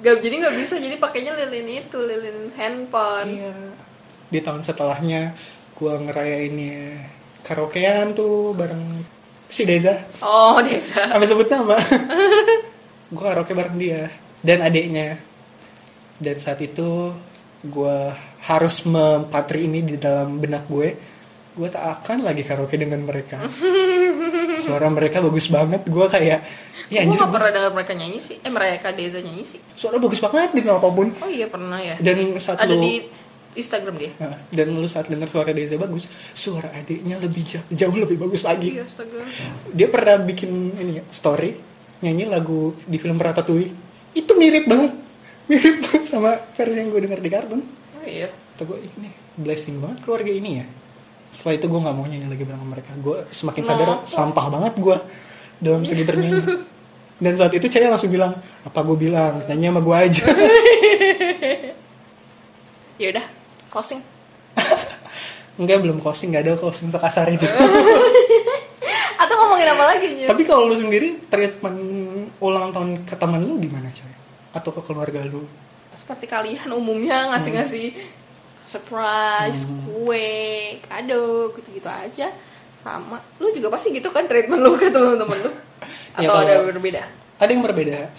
Gak, 0.00 0.24
jadi 0.24 0.34
nggak 0.40 0.56
bisa 0.56 0.74
jadi 0.80 0.96
pakainya 0.96 1.36
lilin 1.36 1.84
itu 1.84 1.98
lilin 2.00 2.48
handphone. 2.56 3.30
Iya. 3.36 3.54
Di 4.32 4.40
tahun 4.40 4.64
setelahnya 4.64 5.36
gue 5.76 5.94
ngerayainnya 6.08 7.08
karaokean 7.44 8.16
tuh 8.16 8.56
bareng 8.56 9.04
si 9.52 9.68
Deza. 9.68 10.00
Oh 10.24 10.56
desa 10.64 11.08
apa 11.08 11.24
sebut 11.24 11.48
nama 11.48 11.76
gue 13.12 13.24
karaoke 13.24 13.52
bareng 13.52 13.76
dia 13.76 14.08
dan 14.40 14.64
adiknya. 14.64 15.20
Dan 16.20 16.36
saat 16.40 16.60
itu 16.64 17.12
gue 17.60 17.98
harus 18.44 18.76
mempatri 18.88 19.68
ini 19.68 19.84
di 19.84 20.00
dalam 20.00 20.40
benak 20.40 20.64
gue. 20.64 20.96
Gue 21.52 21.68
tak 21.68 22.00
akan 22.00 22.24
lagi 22.24 22.40
karaoke 22.40 22.80
dengan 22.80 23.04
mereka 23.04 23.44
suara 24.70 24.86
mereka 24.86 25.18
bagus 25.18 25.46
banget 25.50 25.82
gue 25.82 26.06
kayak 26.06 26.38
ya 26.90 27.00
gue 27.02 27.16
gak 27.18 27.30
pernah 27.30 27.50
dengar 27.50 27.72
mereka 27.74 27.92
nyanyi 27.98 28.18
sih. 28.22 28.36
Eh 28.40 28.52
mereka 28.54 28.94
Deza 28.94 29.18
nyanyi 29.18 29.42
sih. 29.42 29.60
Suara 29.74 29.98
bagus 29.98 30.22
banget 30.22 30.54
di 30.54 30.62
apa 30.62 30.88
pun 30.88 31.10
oh 31.10 31.30
iya 31.30 31.50
pernah 31.50 31.82
ya. 31.82 31.98
Dan 31.98 32.38
saat 32.38 32.62
ada 32.62 32.74
lu 32.74 32.82
di 32.82 32.94
Instagram 33.50 33.94
dia. 33.98 34.10
Nah, 34.22 34.38
dan 34.54 34.66
lu 34.70 34.86
saat 34.86 35.10
dengar 35.10 35.26
suara 35.26 35.50
Deza 35.50 35.74
bagus 35.74 36.06
suara 36.32 36.70
adiknya 36.70 37.18
lebih 37.18 37.42
jauh, 37.42 37.66
jauh 37.74 37.96
lebih 37.98 38.16
bagus 38.16 38.46
lagi. 38.46 38.78
Iya 38.78 38.86
astaga. 38.86 39.26
Dia 39.74 39.90
pernah 39.90 40.22
bikin 40.22 40.50
ini 40.78 41.02
ya, 41.02 41.04
story 41.10 41.50
nyanyi 42.00 42.30
lagu 42.30 42.78
di 42.86 42.96
film 42.96 43.18
Ratatouille. 43.18 43.74
Itu 44.14 44.38
mirip 44.38 44.66
banget 44.70 45.10
mirip 45.50 45.76
banget 45.82 46.04
sama 46.06 46.38
versi 46.54 46.78
yang 46.78 46.94
gue 46.94 47.00
dengar 47.02 47.18
di 47.18 47.30
kartun 47.30 47.60
oh 47.66 48.06
iya. 48.06 48.30
Kata 48.54 48.62
gue 48.70 48.78
ini 48.86 49.10
blessing 49.34 49.82
banget 49.82 49.98
keluarga 50.06 50.30
ini 50.30 50.50
ya 50.62 50.64
setelah 51.30 51.54
itu 51.56 51.66
gue 51.70 51.80
nggak 51.80 51.96
mau 51.96 52.06
nyanyi 52.06 52.26
lagi 52.26 52.42
bareng 52.42 52.66
mereka 52.66 52.90
gue 52.98 53.16
semakin 53.30 53.62
sadar 53.62 53.86
Kenapa? 53.86 54.06
sampah 54.06 54.46
banget 54.50 54.74
gue 54.78 54.96
dalam 55.62 55.82
segi 55.86 56.02
bernyanyi 56.02 56.42
dan 57.20 57.32
saat 57.36 57.52
itu 57.54 57.66
Caya 57.68 57.92
langsung 57.92 58.10
bilang 58.10 58.34
apa 58.66 58.80
gue 58.82 58.96
bilang 58.98 59.34
nyanyi 59.46 59.66
sama 59.70 59.80
gue 59.80 59.96
aja 59.96 60.22
ya 63.02 63.06
udah 63.14 63.26
closing 63.70 64.00
enggak 65.60 65.78
belum 65.80 65.98
closing 66.02 66.34
nggak 66.34 66.44
ada 66.44 66.52
closing 66.58 66.90
sekasar 66.90 67.30
itu 67.30 67.46
atau 69.22 69.34
ngomongin 69.36 69.68
apa 69.76 69.84
lagi 69.84 70.08
Nyur? 70.16 70.28
Tapi 70.32 70.42
kalau 70.48 70.72
lu 70.72 70.76
sendiri 70.80 71.20
treatment 71.28 71.78
ulang 72.40 72.72
tahun 72.72 73.04
ke 73.04 73.14
teman 73.20 73.44
lu 73.44 73.60
gimana 73.60 73.92
coy? 73.92 74.08
Atau 74.56 74.72
ke 74.72 74.80
keluarga 74.80 75.20
lu? 75.28 75.44
seperti 76.00 76.24
kalian 76.30 76.70
umumnya 76.72 77.28
ngasih-ngasih 77.34 77.92
surprise, 78.70 79.60
kue, 79.84 80.30
kado, 80.86 81.50
gitu-gitu 81.58 81.90
aja. 81.90 82.30
Sama, 82.80 83.18
lu 83.36 83.50
juga 83.52 83.68
pasti 83.74 83.90
gitu 83.90 84.08
kan 84.08 84.24
treatment 84.24 84.62
lu 84.62 84.78
ke 84.78 84.88
temen-temen 84.88 85.38
lu? 85.42 85.50
Atau 86.16 86.22
Ya, 86.22 86.28
kalau- 86.30 86.46
ada 86.46 86.64
berbeda? 86.70 87.02
Ada 87.40 87.50
yang 87.56 87.64
berbeda, 87.64 88.12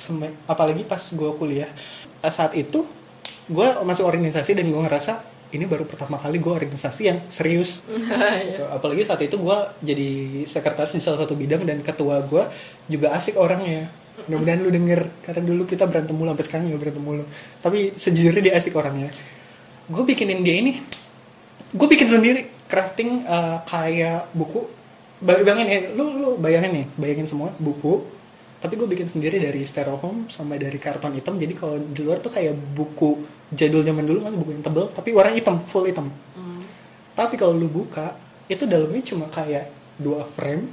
apalagi 0.50 0.82
pas 0.82 0.98
gue 0.98 1.32
kuliah. 1.38 1.70
Saat 2.26 2.58
itu 2.58 2.90
gue 3.46 3.68
masuk 3.86 4.02
organisasi 4.02 4.58
dan 4.58 4.66
gue 4.66 4.82
ngerasa 4.82 5.22
ini 5.52 5.70
baru 5.70 5.86
pertama 5.86 6.18
kali 6.18 6.42
gue 6.42 6.50
organisasi 6.50 7.02
yang 7.06 7.20
serius. 7.30 7.86
Gitu. 8.50 8.64
Apalagi 8.66 9.06
saat 9.06 9.22
itu 9.22 9.38
gue 9.38 9.58
jadi 9.86 10.10
sekretaris 10.50 10.98
di 10.98 11.02
salah 11.06 11.22
satu 11.22 11.38
bidang 11.38 11.62
dan 11.70 11.86
ketua 11.86 12.26
gue 12.26 12.50
juga 12.90 13.14
asik 13.14 13.38
orangnya. 13.38 13.94
Mudah-mudahan 14.26 14.60
lu 14.62 14.70
denger 14.74 15.02
karena 15.22 15.42
dulu 15.46 15.64
kita 15.66 15.86
berantem 15.86 16.14
mulu 16.18 16.30
sampai 16.34 16.46
sekarang 16.50 16.66
juga 16.74 16.80
berantem 16.82 17.04
mulu. 17.06 17.24
Tapi 17.62 17.80
sejujurnya 17.94 18.42
dia 18.42 18.54
asik 18.58 18.74
orangnya. 18.74 19.14
Gue 19.91 20.04
bikinin 20.06 20.39
dia 20.39 20.56
ini, 20.58 20.80
gue 21.69 21.88
bikin 21.88 22.08
sendiri 22.08 22.41
crafting 22.65 23.27
eh, 23.27 23.58
kayak 23.65 24.32
buku. 24.32 24.63
Ba- 25.19 25.38
Bayangin 25.38 25.67
ya, 25.67 25.80
lu 25.93 26.06
lu 26.15 26.30
bayangin 26.38 26.71
nih, 26.73 26.86
bayangin 26.95 27.27
semua 27.27 27.51
buku. 27.58 28.01
Tapi 28.58 28.77
gue 28.77 28.86
bikin 28.86 29.10
sendiri 29.10 29.38
dari 29.38 29.65
styrofoam 29.65 30.30
sama 30.30 30.54
dari 30.54 30.77
karton 30.77 31.12
hitam. 31.12 31.36
Jadi 31.36 31.54
kalau 31.54 31.75
di 31.77 32.01
luar 32.01 32.21
tuh 32.21 32.30
kayak 32.30 32.54
buku 32.71 33.21
jadul 33.49 33.82
zaman 33.82 34.06
dulu 34.06 34.21
kan 34.21 34.34
buku 34.34 34.51
yang 34.51 34.62
tebel, 34.62 34.86
tapi 34.88 35.10
warna 35.12 35.34
hitam, 35.34 35.65
full 35.65 35.84
hitam. 35.84 36.08
Tapi 37.12 37.36
kalau 37.36 37.54
lu 37.54 37.67
buka, 37.67 38.15
itu 38.47 38.63
dalamnya 38.63 39.01
cuma 39.04 39.25
kayak 39.27 39.65
dua 39.97 40.23
frame. 40.27 40.69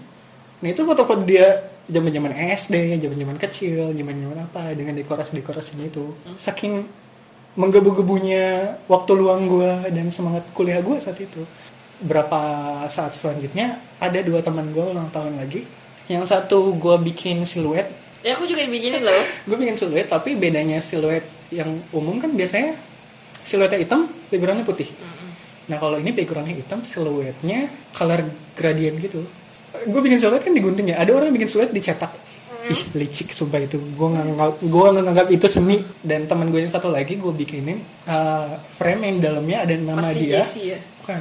Nah 0.61 0.69
itu 0.69 0.85
foto-foto 0.85 1.25
dia 1.25 1.49
zaman-zaman 1.89 2.31
SD, 2.55 3.01
zaman-zaman 3.01 3.37
kecil, 3.39 3.91
zaman-zaman 3.91 4.39
apa 4.39 4.73
dengan 4.73 4.93
dekorasi-dekorasinya 4.95 5.89
itu. 5.89 6.13
Saking 6.37 6.85
menggebu-gebunya 7.57 8.77
waktu 8.91 9.13
luang 9.17 9.49
gue 9.49 9.95
dan 9.95 10.13
semangat 10.13 10.45
kuliah 10.53 10.83
gue 10.83 10.99
saat 11.01 11.17
itu. 11.17 11.47
Berapa 11.99 12.39
saat 12.93 13.15
selanjutnya 13.15 13.81
ada 13.99 14.21
dua 14.23 14.45
teman 14.45 14.71
gue 14.75 14.85
ulang 14.85 15.09
tahun 15.09 15.39
lagi. 15.41 15.65
Yang 16.09 16.33
satu 16.33 16.75
gue 16.77 16.97
bikin 17.13 17.45
siluet, 17.45 17.89
Ya 18.19 18.35
aku 18.35 18.51
juga 18.51 18.67
dibikinin 18.67 19.07
loh. 19.07 19.15
gue 19.49 19.57
bikin 19.57 19.79
siluet 19.79 20.11
tapi 20.11 20.35
bedanya 20.35 20.83
siluet 20.83 21.23
yang 21.55 21.81
umum 21.95 22.19
kan 22.19 22.35
biasanya 22.35 22.75
siluetnya 23.49 23.81
hitam 23.81 24.01
backgroundnya 24.29 24.69
putih 24.69 24.93
nah 25.69 25.77
kalau 25.81 25.97
ini 26.01 26.13
backgroundnya 26.13 26.57
hitam 26.57 26.85
siluetnya 26.85 27.73
color 27.97 28.29
gradient 28.57 29.01
gitu 29.01 29.25
gue 29.89 30.01
bikin 30.01 30.21
siluet 30.21 30.45
kan 30.45 30.53
digunting 30.53 30.93
ya 30.93 31.01
ada 31.01 31.13
orang 31.17 31.33
yang 31.33 31.37
bikin 31.41 31.51
siluet 31.53 31.73
dicetak 31.73 32.13
ih 32.69 32.81
licik 32.95 33.33
sumpah 33.33 33.61
itu. 33.61 33.77
Gue 33.77 34.09
nganggap 34.09 34.61
gue 34.61 34.87
nganggap 34.95 35.29
itu 35.29 35.47
seni. 35.49 35.81
Dan 36.01 36.25
teman 36.25 36.49
gue 36.49 36.61
yang 36.61 36.71
satu 36.71 36.89
lagi 36.89 37.17
gue 37.17 37.33
bikinin 37.33 37.81
uh, 38.05 38.61
frame 38.77 39.03
yang 39.05 39.17
dalamnya 39.19 39.65
ada 39.65 39.75
nama 39.75 40.01
Pasti 40.05 40.21
dia. 40.21 40.41
Jessie 40.41 40.67
ya. 40.73 40.79
bukan. 41.01 41.21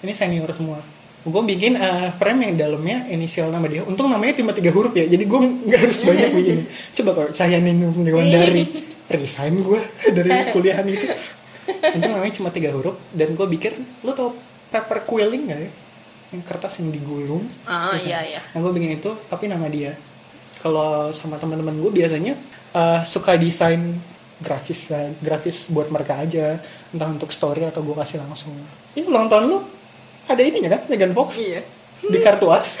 Ini 0.00 0.12
senior 0.12 0.50
semua. 0.52 0.78
Gue 1.24 1.42
bikin 1.42 1.74
uh, 1.74 2.12
frame 2.14 2.52
yang 2.52 2.54
dalamnya 2.60 3.08
inisial 3.08 3.48
nama 3.48 3.64
dia. 3.64 3.80
Untung 3.80 4.08
namanya 4.08 4.36
cuma 4.36 4.52
tiga 4.52 4.68
huruf 4.70 4.92
ya 4.92 5.04
jadi 5.04 5.24
gue 5.24 5.40
nggak 5.64 5.80
harus 5.80 5.98
banyak 6.04 6.28
begini 6.36 6.62
coba 6.92 7.10
kalau 7.16 7.30
Cahaya 7.32 7.58
Ninung 7.58 7.96
dari 8.04 8.62
resign 9.08 9.54
gue 9.60 9.80
dari 10.12 10.30
kuliahan 10.52 10.84
itu. 10.84 11.06
Untung 11.96 12.12
namanya 12.12 12.34
cuma 12.36 12.52
tiga 12.52 12.76
huruf 12.76 13.00
dan 13.10 13.32
gue 13.32 13.46
pikir 13.56 13.72
lo 14.04 14.12
tau 14.12 14.36
paper 14.68 15.08
quilling 15.08 15.48
gak 15.48 15.60
ya? 15.64 15.70
Yang 16.34 16.42
kertas 16.44 16.72
yang 16.82 16.90
digulung. 16.90 17.46
Ah, 17.64 17.94
Gitu. 17.94 18.10
iya, 18.10 18.20
iya. 18.26 18.40
nah 18.52 18.60
gue 18.60 18.72
bikin 18.74 18.98
itu 18.98 19.10
tapi 19.24 19.48
nama 19.48 19.64
dia 19.70 19.96
kalau 20.64 21.12
sama 21.12 21.36
teman-teman 21.36 21.76
gue 21.76 21.92
biasanya 21.92 22.40
uh, 22.72 23.04
suka 23.04 23.36
desain 23.36 24.00
grafis 24.40 24.88
grafis 25.20 25.68
buat 25.68 25.92
mereka 25.92 26.24
aja 26.24 26.56
entah 26.88 27.06
untuk 27.06 27.28
story 27.30 27.68
atau 27.68 27.84
gue 27.84 27.92
kasih 27.94 28.24
langsung 28.24 28.56
ini 28.96 29.04
ulang 29.04 29.28
tahun 29.28 29.44
lu 29.46 29.58
ada 30.24 30.40
ininya 30.40 30.72
kan 30.72 30.88
Megan 30.88 31.12
Fox 31.12 31.36
Iya. 31.36 31.60
di 32.00 32.18
kartu 32.18 32.48
as 32.48 32.80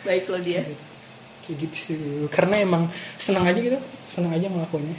Baik 0.00 0.32
lo 0.32 0.40
dia. 0.40 0.64
kayak 1.44 1.56
gitu 1.66 1.96
karena 2.30 2.62
emang 2.62 2.88
senang 3.16 3.44
aja 3.44 3.58
gitu 3.58 3.76
senang 4.08 4.32
aja 4.32 4.46
ngelakuinnya 4.46 4.96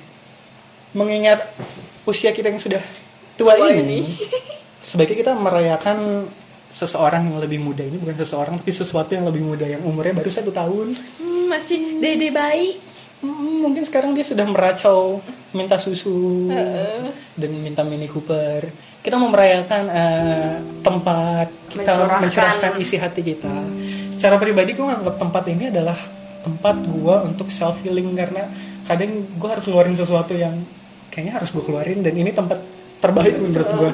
mengingat 0.91 1.39
usia 2.03 2.35
kita 2.35 2.51
yang 2.51 2.59
sudah 2.59 2.81
tua, 3.39 3.55
Tua 3.55 3.71
ini, 3.71 3.81
ini. 3.81 3.99
sebaiknya 4.83 5.17
kita 5.23 5.33
merayakan 5.33 6.27
seseorang 6.71 7.27
yang 7.27 7.37
lebih 7.37 7.59
muda 7.59 7.83
ini 7.83 7.99
bukan 7.99 8.15
seseorang 8.15 8.55
tapi 8.57 8.71
sesuatu 8.71 9.11
yang 9.11 9.27
lebih 9.27 9.43
muda 9.43 9.67
yang 9.67 9.83
umurnya 9.83 10.15
baru 10.17 10.31
satu 10.31 10.49
tahun 10.49 10.95
Hmm, 11.19 11.51
masih 11.51 11.99
dede 11.99 12.31
bayi. 12.31 12.79
Hmm, 13.21 13.61
mungkin 13.61 13.83
sekarang 13.85 14.15
dia 14.15 14.25
sudah 14.25 14.47
meracau 14.47 15.19
minta 15.51 15.75
susu 15.77 16.47
dan 17.35 17.51
minta 17.53 17.83
Mini 17.83 18.07
Cooper. 18.07 18.71
Kita 19.01 19.17
mau 19.17 19.29
merayakan 19.29 19.83
eh, 19.89 20.53
tempat 20.81 21.47
kita 21.69 21.91
Mencurahkan. 21.91 22.19
mencurahkan 22.23 22.71
isi 22.79 22.97
hati 22.97 23.21
kita. 23.21 23.51
Secara 24.09 24.37
pribadi 24.37 24.73
gue 24.73 24.85
nganggap 24.85 25.17
tempat 25.17 25.43
ini 25.49 25.69
adalah 25.69 25.97
tempat 26.41 26.75
gue 26.81 27.15
untuk 27.27 27.49
self 27.49 27.77
healing 27.81 28.13
karena 28.13 28.49
kadang 28.85 29.25
gue 29.37 29.49
harus 29.49 29.65
ngeluarin 29.65 29.93
sesuatu 29.93 30.33
yang 30.33 30.57
kayaknya 31.09 31.37
harus 31.37 31.49
gue 31.51 31.61
keluarin 31.61 32.01
dan 32.01 32.13
ini 32.13 32.31
tempat 32.31 32.57
terbaik 32.97 33.37
menurut 33.37 33.69
gue. 33.69 33.91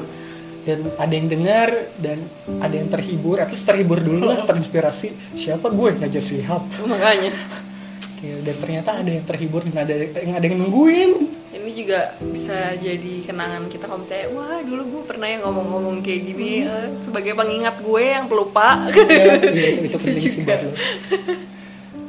Dan 0.68 0.92
ada 1.00 1.14
yang 1.16 1.32
dengar 1.32 1.68
dan 1.96 2.28
ada 2.60 2.74
yang 2.76 2.92
terhibur, 2.92 3.40
at 3.40 3.48
least 3.48 3.64
terhibur 3.64 4.04
dulu 4.04 4.28
lah, 4.28 4.44
terinspirasi. 4.48 5.32
Siapa 5.32 5.72
gue? 5.72 5.96
Najwa 5.96 6.20
Shihab. 6.20 6.62
Makanya. 6.84 7.32
Oke, 8.18 8.34
dan 8.42 8.56
ternyata 8.58 8.90
ada 8.98 9.10
yang 9.14 9.22
terhibur 9.30 9.62
dan 9.62 9.86
ada 9.86 9.94
yang 9.94 10.34
ada 10.34 10.42
yang 10.42 10.58
nungguin. 10.58 11.10
Ini 11.54 11.70
juga 11.70 12.18
bisa 12.18 12.74
jadi 12.74 13.14
kenangan 13.22 13.70
kita 13.70 13.86
kalau 13.86 14.02
misalnya 14.02 14.26
wah 14.34 14.58
dulu 14.66 14.82
gue 14.90 15.02
pernah 15.06 15.30
yang 15.30 15.46
ngomong-ngomong 15.46 16.02
kayak 16.02 16.26
gini 16.26 16.66
eh, 16.66 16.98
sebagai 16.98 17.38
pengingat 17.38 17.78
gue 17.78 18.02
yang 18.02 18.26
pelupa. 18.26 18.90
Ya, 18.90 19.38
iya, 19.54 19.68
itu, 19.78 19.86
itu 19.86 19.96
penting 20.02 20.18
sih 20.18 20.42
buat 20.42 20.60
lo. 20.66 20.74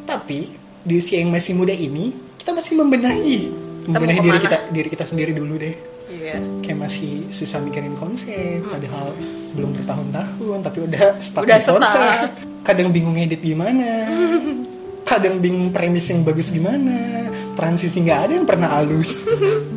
Tapi 0.09 0.39
di 0.81 0.93
usia 0.97 1.21
yang 1.21 1.29
masih 1.29 1.53
muda 1.53 1.77
ini 1.77 2.17
kita 2.41 2.57
masih 2.57 2.73
membenahi, 2.81 3.53
membenahi 3.85 4.19
diri 4.25 4.39
kita 4.41 4.57
diri 4.73 4.89
kita 4.89 5.05
sendiri 5.05 5.31
dulu 5.37 5.61
deh. 5.61 5.98
Iya. 6.09 6.41
Kayak 6.65 6.89
masih 6.89 7.29
susah 7.29 7.61
mikirin 7.61 7.93
konsep, 7.93 8.65
padahal 8.65 9.13
belum 9.53 9.77
bertahun-tahun 9.77 10.57
tapi 10.65 10.77
udah 10.89 11.01
stuck 11.21 11.45
Udah 11.45 11.57
di 11.61 11.65
konsep. 11.69 12.27
Kadang 12.65 12.89
bingung 12.89 13.13
edit 13.15 13.39
gimana. 13.39 14.09
Kadang 15.09 15.37
bingung 15.37 15.69
premis 15.69 16.09
yang 16.09 16.25
bagus 16.25 16.49
gimana. 16.49 17.29
Transisi 17.53 18.01
nggak 18.01 18.19
ada 18.29 18.33
yang 18.33 18.47
pernah 18.49 18.69
halus. 18.77 19.21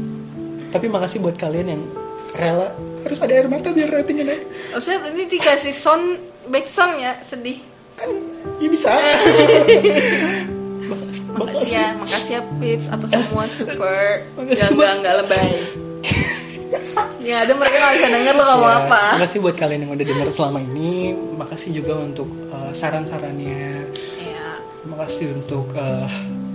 tapi 0.72 0.88
makasih 0.88 1.20
buat 1.20 1.36
kalian 1.36 1.68
yang 1.68 1.82
rela 2.32 2.72
harus 3.04 3.18
ada 3.20 3.32
air 3.36 3.44
mata 3.44 3.68
biar 3.68 3.92
ratingnya 3.92 4.24
naik. 4.32 4.42
Maksudnya 4.72 4.98
ini 5.12 5.24
dikasih 5.28 5.74
sound 5.76 6.16
back 6.48 6.64
sound 6.64 6.96
ya 6.96 7.12
sedih. 7.20 7.60
kan 7.92 8.08
ya 8.56 8.68
bisa 8.72 8.88
makasih, 10.88 11.22
Makasih 11.32 11.68
ya, 11.76 11.86
makasih 11.92 12.32
ya 12.32 12.42
Pips 12.56 12.86
atau 12.88 13.04
semua 13.04 13.44
super 13.52 14.24
Makasih, 14.32 14.56
Gak, 14.58 14.68
Mbak. 14.72 14.80
gak, 14.80 14.94
gak 15.04 15.14
lebay 15.20 15.50
Ya 17.22 17.46
ada 17.46 17.52
mereka 17.54 17.76
gak 17.78 17.94
bisa 17.96 18.08
denger 18.10 18.34
lo 18.34 18.44
ngomong 18.44 18.66
Ya, 18.68 18.78
apa. 18.82 19.00
makasih 19.16 19.38
buat 19.38 19.54
kalian 19.54 19.80
yang 19.86 19.92
udah 19.94 20.06
denger 20.06 20.28
selama 20.30 20.58
ini 20.60 20.90
makasih 21.38 21.70
juga 21.72 21.94
untuk 21.96 22.28
uh, 22.50 22.70
saran-sarannya. 22.72 23.86
Ya 24.18 24.58
makasih 24.82 25.30
untuk 25.32 25.70
uh, 25.72 26.10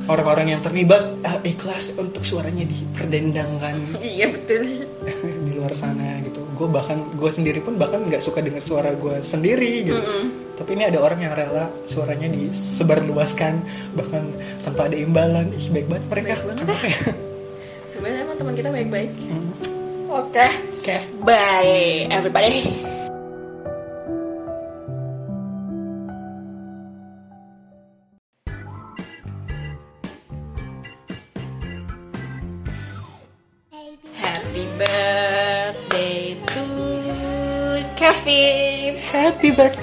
orang-orang 0.06 0.51
yang 0.51 0.62
terlibat 0.62 1.15
uh, 1.23 1.39
ikhlas 1.41 1.95
untuk 1.95 2.19
suaranya 2.21 2.67
diperdendangkan. 2.67 3.80
Iya 3.97 4.27
betul. 4.27 4.88
Di 5.47 5.51
luar 5.56 5.71
sana 5.71 6.19
gitu. 6.21 6.43
Gue 6.53 6.67
bahkan 6.67 6.99
gue 7.15 7.32
sendiri 7.32 7.63
pun 7.63 7.80
bahkan 7.80 8.03
nggak 8.03 8.19
suka 8.19 8.43
dengar 8.43 8.60
suara 8.60 8.91
gue 8.91 9.23
sendiri 9.23 9.88
gitu. 9.88 10.03
Tapi 10.58 10.73
ini 10.73 10.84
ada 10.84 10.99
orang 10.99 11.21
yang 11.21 11.32
rela 11.32 11.69
suaranya 11.88 12.27
disebarluaskan 12.27 13.53
bahkan 13.95 14.23
tanpa 14.67 14.91
ada 14.91 14.97
imbalan. 14.99 15.47
Ih 15.56 15.71
baik 15.71 15.88
banget 15.88 16.06
mereka. 16.12 16.34
Baik 16.36 16.43
banget 16.43 16.65
ya? 16.67 16.97
Gimana 17.95 18.15
emang 18.19 18.36
teman 18.36 18.53
kita 18.53 18.69
baik-baik 18.69 19.12
Oke. 20.08 20.48
Oke. 20.80 20.98
Bye 21.26 22.08
everybody. 22.10 22.63
Happy 34.15 34.65
birthday 34.78 36.08
happy 39.12 39.52
birthday. 39.52 39.82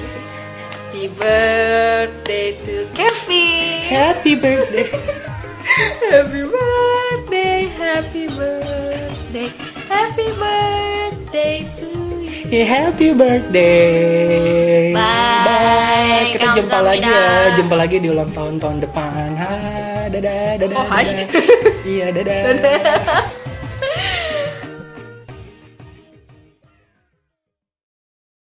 Happy 0.94 1.08
birthday 1.08 2.52
to 2.64 2.86
Kevin. 2.94 3.82
Happy 3.88 4.34
birthday. 4.34 4.88
Happy 5.74 6.42
birthday, 6.44 7.64
happy 7.66 8.28
birthday, 8.28 9.48
happy 9.94 10.28
birthday 10.34 11.56
to 11.78 11.88
you. 12.50 12.64
Happy 12.74 13.08
birthday. 13.14 14.90
Bye. 14.94 15.46
Bye. 15.46 16.34
Kita 16.34 16.50
Kamsahamnida. 16.50 16.58
jumpa 16.58 16.78
lagi 16.82 17.10
ya. 17.10 17.26
Jumpa 17.58 17.74
lagi 17.78 17.96
di 17.98 18.08
ulang 18.10 18.30
tahun 18.30 18.54
tahun 18.62 18.76
depan. 18.82 19.28
Ha, 19.38 19.50
dadah, 20.10 20.42
dadah. 20.62 20.76
Oh, 20.78 20.86
hai. 20.86 21.04
dadah. 21.06 21.28
iya, 21.86 22.06
dadah. 22.10 22.42